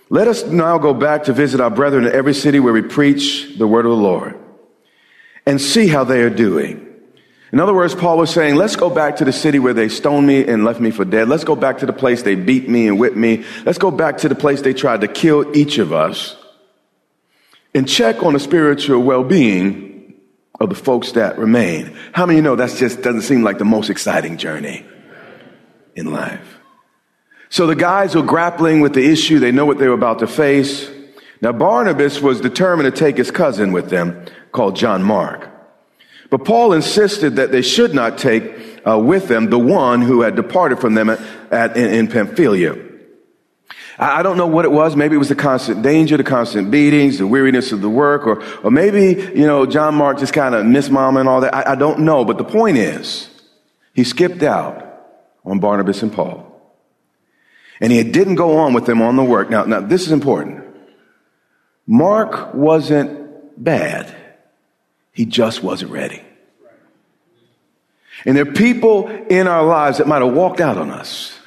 Let 0.09 0.27
us 0.27 0.43
now 0.43 0.77
go 0.77 0.93
back 0.93 1.23
to 1.23 1.33
visit 1.33 1.61
our 1.61 1.69
brethren 1.69 2.05
in 2.05 2.11
every 2.11 2.33
city 2.33 2.59
where 2.59 2.73
we 2.73 2.81
preach 2.81 3.57
the 3.57 3.67
word 3.67 3.85
of 3.85 3.91
the 3.91 3.97
Lord 3.97 4.37
and 5.45 5.61
see 5.61 5.87
how 5.87 6.03
they 6.03 6.21
are 6.21 6.29
doing. 6.29 6.90
In 7.51 7.59
other 7.59 7.73
words, 7.73 7.93
Paul 7.93 8.17
was 8.17 8.29
saying, 8.29 8.55
let's 8.55 8.77
go 8.77 8.89
back 8.89 9.17
to 9.17 9.25
the 9.25 9.33
city 9.33 9.59
where 9.59 9.73
they 9.73 9.89
stoned 9.89 10.25
me 10.25 10.47
and 10.47 10.63
left 10.63 10.79
me 10.79 10.89
for 10.89 11.03
dead. 11.03 11.27
Let's 11.27 11.43
go 11.43 11.55
back 11.55 11.79
to 11.79 11.85
the 11.85 11.93
place 11.93 12.23
they 12.23 12.35
beat 12.35 12.69
me 12.69 12.87
and 12.87 12.97
whipped 12.97 13.17
me. 13.17 13.43
Let's 13.65 13.77
go 13.77 13.91
back 13.91 14.19
to 14.19 14.29
the 14.29 14.35
place 14.35 14.61
they 14.61 14.73
tried 14.73 15.01
to 15.01 15.09
kill 15.09 15.55
each 15.55 15.77
of 15.77 15.91
us 15.91 16.37
and 17.73 17.87
check 17.87 18.23
on 18.23 18.33
the 18.33 18.39
spiritual 18.39 19.01
well-being 19.01 20.13
of 20.61 20.69
the 20.69 20.75
folks 20.75 21.11
that 21.13 21.37
remain. 21.37 21.97
How 22.13 22.25
many 22.25 22.37
you 22.37 22.41
know 22.41 22.55
that 22.55 22.69
just 22.77 23.01
doesn't 23.01 23.23
seem 23.23 23.43
like 23.43 23.57
the 23.57 23.65
most 23.65 23.89
exciting 23.89 24.37
journey 24.37 24.85
in 25.95 26.11
life? 26.13 26.59
So 27.49 27.67
the 27.67 27.75
guys 27.75 28.15
were 28.15 28.21
grappling 28.21 28.79
with 28.79 28.93
the 28.93 29.03
issue. 29.11 29.39
They 29.39 29.51
know 29.51 29.65
what 29.65 29.77
they 29.77 29.89
were 29.89 29.93
about 29.93 30.19
to 30.19 30.27
face. 30.27 30.89
Now 31.41 31.51
Barnabas 31.51 32.21
was 32.21 32.39
determined 32.39 32.93
to 32.93 32.97
take 32.97 33.17
his 33.17 33.29
cousin 33.29 33.73
with 33.73 33.89
them 33.89 34.23
called 34.53 34.77
John 34.77 35.03
Mark. 35.03 35.50
But 36.31 36.45
Paul 36.45 36.73
insisted 36.73 37.35
that 37.35 37.51
they 37.51 37.61
should 37.61 37.93
not 37.93 38.17
take 38.17 38.81
uh, 38.87 38.97
with 38.97 39.27
them 39.27 39.49
the 39.49 39.59
one 39.59 40.01
who 40.01 40.21
had 40.21 40.35
departed 40.35 40.79
from 40.79 40.95
them 40.95 41.09
at, 41.09 41.19
at 41.51 41.77
in, 41.77 41.93
in 41.93 42.07
Pamphylia. 42.07 42.87
I 43.99 44.23
don't 44.23 44.37
know 44.37 44.47
what 44.47 44.65
it 44.65 44.71
was. 44.71 44.95
Maybe 44.95 45.15
it 45.15 45.19
was 45.19 45.29
the 45.29 45.35
constant 45.35 45.83
danger, 45.83 46.17
the 46.17 46.23
constant 46.23 46.71
beatings, 46.71 47.19
the 47.19 47.27
weariness 47.27 47.73
of 47.73 47.81
the 47.81 47.89
work, 47.89 48.25
or, 48.25 48.41
or 48.63 48.71
maybe, 48.71 49.21
you 49.37 49.45
know, 49.45 49.65
John 49.65 49.93
Mark 49.93 50.17
just 50.17 50.33
kind 50.33 50.55
of 50.55 50.65
missed 50.65 50.89
mom 50.89 51.17
and 51.17 51.27
all 51.29 51.41
that. 51.41 51.53
I, 51.53 51.73
I 51.73 51.75
don't 51.75 51.99
know. 51.99 52.23
But 52.25 52.37
the 52.37 52.45
point 52.45 52.77
is, 52.77 53.29
he 53.93 54.05
skipped 54.05 54.41
out 54.41 54.87
on 55.43 55.59
Barnabas 55.59 56.01
and 56.01 56.11
Paul. 56.11 56.47
And 57.81 57.91
he 57.91 58.03
didn't 58.03 58.35
go 58.35 58.57
on 58.57 58.73
with 58.73 58.85
them 58.85 59.01
on 59.01 59.17
the 59.17 59.23
work. 59.23 59.49
Now, 59.49 59.65
now 59.65 59.81
this 59.81 60.03
is 60.03 60.11
important. 60.11 60.63
Mark 61.85 62.53
wasn't 62.53 63.61
bad. 63.61 64.15
He 65.11 65.25
just 65.25 65.61
wasn't 65.61 65.91
ready. 65.91 66.23
And 68.25 68.37
there 68.37 68.47
are 68.47 68.51
people 68.51 69.07
in 69.07 69.47
our 69.47 69.63
lives 69.63 69.97
that 69.97 70.07
might 70.07 70.21
have 70.21 70.33
walked 70.33 70.61
out 70.61 70.77
on 70.77 70.91
us. 70.91 71.37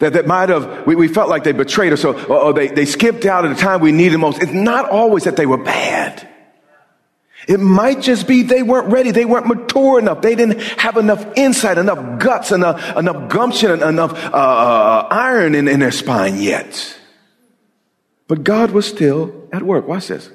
That, 0.00 0.14
that 0.14 0.26
might 0.26 0.48
have, 0.48 0.86
we, 0.86 0.94
we 0.96 1.08
felt 1.08 1.28
like 1.28 1.44
they 1.44 1.52
betrayed 1.52 1.92
us 1.92 2.04
or, 2.04 2.20
or 2.26 2.52
they, 2.52 2.68
they 2.68 2.84
skipped 2.84 3.24
out 3.24 3.44
at 3.44 3.54
the 3.54 3.60
time 3.60 3.80
we 3.80 3.92
needed 3.92 4.18
most. 4.18 4.42
It's 4.42 4.52
not 4.52 4.88
always 4.88 5.24
that 5.24 5.36
they 5.36 5.46
were 5.46 5.62
bad. 5.62 6.28
It 7.48 7.58
might 7.58 8.00
just 8.00 8.28
be 8.28 8.42
they 8.42 8.62
weren't 8.62 8.92
ready. 8.92 9.10
They 9.10 9.24
weren't 9.24 9.46
mature 9.46 9.98
enough. 9.98 10.22
They 10.22 10.34
didn't 10.34 10.60
have 10.60 10.96
enough 10.96 11.26
insight, 11.36 11.78
enough 11.78 12.20
guts, 12.20 12.52
enough, 12.52 12.96
enough 12.96 13.28
gumption, 13.30 13.82
enough 13.82 14.12
uh, 14.12 14.36
uh, 14.36 15.08
iron 15.10 15.54
in, 15.54 15.66
in 15.66 15.80
their 15.80 15.90
spine 15.90 16.40
yet. 16.40 16.98
But 18.28 18.44
God 18.44 18.70
was 18.70 18.86
still 18.86 19.48
at 19.52 19.62
work. 19.62 19.88
Watch 19.88 20.08
this. 20.08 20.30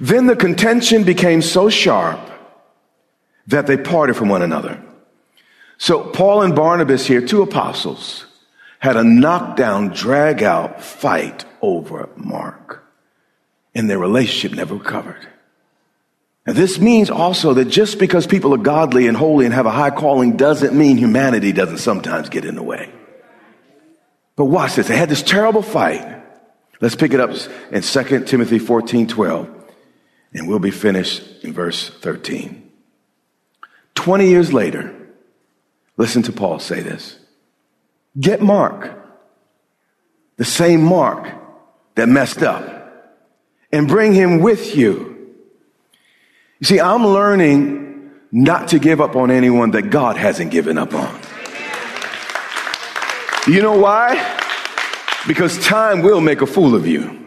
Then 0.00 0.26
the 0.26 0.36
contention 0.36 1.04
became 1.04 1.42
so 1.42 1.68
sharp 1.68 2.20
that 3.46 3.66
they 3.66 3.76
parted 3.76 4.16
from 4.16 4.28
one 4.28 4.42
another. 4.42 4.82
So 5.78 6.10
Paul 6.10 6.42
and 6.42 6.54
Barnabas 6.54 7.06
here, 7.06 7.26
two 7.26 7.42
apostles, 7.42 8.26
had 8.78 8.96
a 8.96 9.04
knockdown, 9.04 9.88
drag 9.88 10.42
out 10.42 10.82
fight 10.82 11.44
over 11.60 12.08
Mark. 12.16 12.84
And 13.74 13.88
their 13.88 13.98
relationship 13.98 14.56
never 14.56 14.74
recovered. 14.74 15.28
And 16.44 16.56
this 16.56 16.78
means 16.78 17.08
also 17.08 17.54
that 17.54 17.66
just 17.66 17.98
because 17.98 18.26
people 18.26 18.52
are 18.52 18.58
godly 18.58 19.06
and 19.06 19.16
holy 19.16 19.44
and 19.44 19.54
have 19.54 19.66
a 19.66 19.70
high 19.70 19.90
calling 19.90 20.36
doesn't 20.36 20.76
mean 20.76 20.96
humanity 20.96 21.52
doesn't 21.52 21.78
sometimes 21.78 22.28
get 22.28 22.44
in 22.44 22.56
the 22.56 22.62
way. 22.62 22.92
But 24.34 24.46
watch 24.46 24.74
this. 24.74 24.88
They 24.88 24.96
had 24.96 25.08
this 25.08 25.22
terrible 25.22 25.62
fight. 25.62 26.20
Let's 26.80 26.96
pick 26.96 27.12
it 27.12 27.20
up 27.20 27.30
in 27.70 27.82
2 27.82 28.24
Timothy 28.24 28.58
14, 28.58 29.06
12. 29.06 29.61
And 30.34 30.48
we'll 30.48 30.58
be 30.58 30.70
finished 30.70 31.22
in 31.44 31.52
verse 31.52 31.88
13. 31.88 32.70
20 33.94 34.28
years 34.28 34.52
later, 34.52 34.94
listen 35.96 36.22
to 36.22 36.32
Paul 36.32 36.58
say 36.58 36.80
this. 36.80 37.18
Get 38.18 38.40
Mark, 38.40 38.98
the 40.36 40.44
same 40.44 40.82
Mark 40.82 41.28
that 41.94 42.08
messed 42.08 42.42
up, 42.42 42.68
and 43.70 43.88
bring 43.88 44.12
him 44.14 44.40
with 44.40 44.76
you. 44.76 45.34
You 46.60 46.66
see, 46.66 46.80
I'm 46.80 47.06
learning 47.06 48.10
not 48.30 48.68
to 48.68 48.78
give 48.78 49.00
up 49.00 49.16
on 49.16 49.30
anyone 49.30 49.72
that 49.72 49.90
God 49.90 50.16
hasn't 50.16 50.50
given 50.50 50.78
up 50.78 50.94
on. 50.94 51.20
You 53.46 53.60
know 53.60 53.76
why? 53.76 54.38
Because 55.26 55.58
time 55.64 56.02
will 56.02 56.20
make 56.20 56.40
a 56.40 56.46
fool 56.46 56.74
of 56.74 56.86
you. 56.86 57.21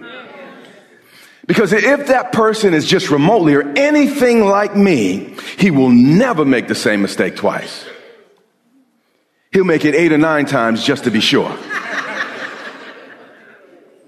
Because 1.47 1.73
if 1.73 2.07
that 2.07 2.31
person 2.31 2.73
is 2.73 2.85
just 2.87 3.11
remotely 3.11 3.53
or 3.53 3.61
anything 3.77 4.45
like 4.45 4.75
me, 4.75 5.35
he 5.57 5.69
will 5.69 5.91
never 5.91 6.43
make 6.43 6.67
the 6.67 6.75
same 6.75 7.01
mistake 7.01 7.35
twice. 7.35 7.85
He'll 9.51 9.63
make 9.63 9.85
it 9.85 9.93
eight 9.93 10.11
or 10.11 10.17
nine 10.17 10.45
times 10.47 10.83
just 10.83 11.03
to 11.03 11.11
be 11.11 11.19
sure. 11.21 11.55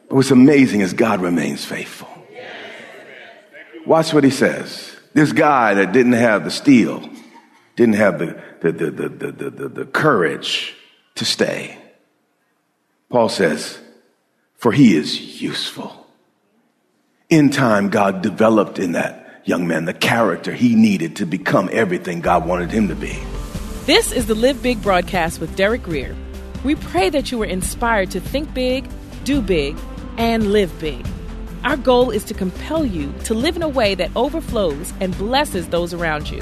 But 0.10 0.15
what's 0.15 0.32
amazing 0.32 0.82
is 0.82 0.93
God 0.93 1.21
remains 1.21 1.63
faithful. 1.63 2.10
Watch 3.86 4.13
what 4.13 4.23
he 4.23 4.32
says. 4.32 4.95
This 5.13 5.32
guy 5.32 5.76
that 5.76 5.91
didn't 5.91 6.13
have 6.13 6.43
the 6.43 6.52
steel, 6.52 7.08
didn't 7.76 7.95
have 7.95 8.19
the, 8.19 8.41
the, 8.62 8.71
the, 8.71 8.91
the, 8.91 9.10
the, 9.10 9.50
the, 9.50 9.69
the 9.69 9.86
courage 9.86 10.76
to 11.15 11.26
stay. 11.26 11.78
Paul 13.10 13.30
says, 13.30 13.78
for 14.56 14.71
he 14.71 14.95
is 14.95 15.41
useful. 15.41 16.07
In 17.30 17.50
time, 17.50 17.90
God 17.90 18.22
developed 18.22 18.80
in 18.80 18.94
that 18.94 19.42
young 19.44 19.68
man 19.68 19.84
the 19.84 19.94
character 19.94 20.54
he 20.54 20.76
needed 20.76 21.18
to 21.18 21.26
become 21.26 21.70
everything 21.74 22.22
God 22.22 22.48
wanted 22.48 22.72
him 22.72 22.88
to 22.88 22.96
be. 22.96 23.20
This 23.86 24.13
is 24.13 24.28
the 24.28 24.36
Live 24.36 24.63
Big 24.63 24.82
broadcast 24.82 25.42
with 25.42 25.54
Derek 25.58 25.84
Grier. 25.84 26.16
We 26.63 26.76
pray 26.76 27.10
that 27.10 27.30
you 27.30 27.38
were 27.38 27.46
inspired 27.46 28.12
to 28.12 28.22
think 28.22 28.54
big, 28.54 28.88
do 29.26 29.42
big, 29.42 29.78
and 30.18 30.54
live 30.54 30.72
big. 30.80 31.06
Our 31.66 31.76
goal 31.76 32.12
is 32.12 32.24
to 32.26 32.34
compel 32.34 32.86
you 32.86 33.13
to 33.26 33.34
live 33.34 33.58
in 33.58 33.62
a 33.62 33.68
way 33.68 33.94
that 33.96 34.12
overflows 34.16 34.94
and 35.02 35.18
blesses 35.18 35.68
those 35.68 35.94
around 35.94 36.32
you. 36.32 36.42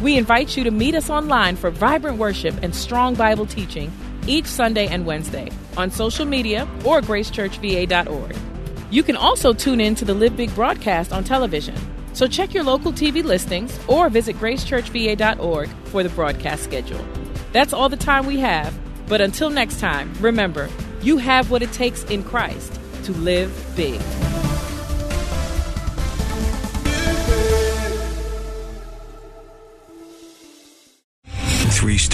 We 0.00 0.16
invite 0.16 0.56
you 0.56 0.62
to 0.62 0.70
meet 0.70 0.94
us 0.94 1.10
online 1.10 1.56
for 1.56 1.70
vibrant 1.70 2.18
worship 2.18 2.54
and 2.62 2.72
strong 2.72 3.16
Bible 3.16 3.46
teaching 3.46 3.90
each 4.28 4.46
Sunday 4.46 4.86
and 4.86 5.06
Wednesday 5.06 5.50
on 5.76 5.90
social 5.90 6.24
media 6.24 6.68
or 6.84 7.00
gracechurchva.org. 7.00 8.53
You 8.94 9.02
can 9.02 9.16
also 9.16 9.52
tune 9.52 9.80
in 9.80 9.96
to 9.96 10.04
the 10.04 10.14
Live 10.14 10.36
Big 10.36 10.54
broadcast 10.54 11.12
on 11.12 11.24
television. 11.24 11.74
So 12.12 12.28
check 12.28 12.54
your 12.54 12.62
local 12.62 12.92
TV 12.92 13.24
listings 13.24 13.76
or 13.88 14.08
visit 14.08 14.36
gracechurchva.org 14.36 15.68
for 15.86 16.04
the 16.04 16.10
broadcast 16.10 16.62
schedule. 16.62 17.04
That's 17.50 17.72
all 17.72 17.88
the 17.88 17.96
time 17.96 18.24
we 18.24 18.38
have. 18.38 18.72
But 19.08 19.20
until 19.20 19.50
next 19.50 19.80
time, 19.80 20.14
remember, 20.20 20.68
you 21.02 21.16
have 21.16 21.50
what 21.50 21.60
it 21.60 21.72
takes 21.72 22.04
in 22.04 22.22
Christ 22.22 22.78
to 23.02 23.12
live 23.14 23.52
big. 23.74 24.00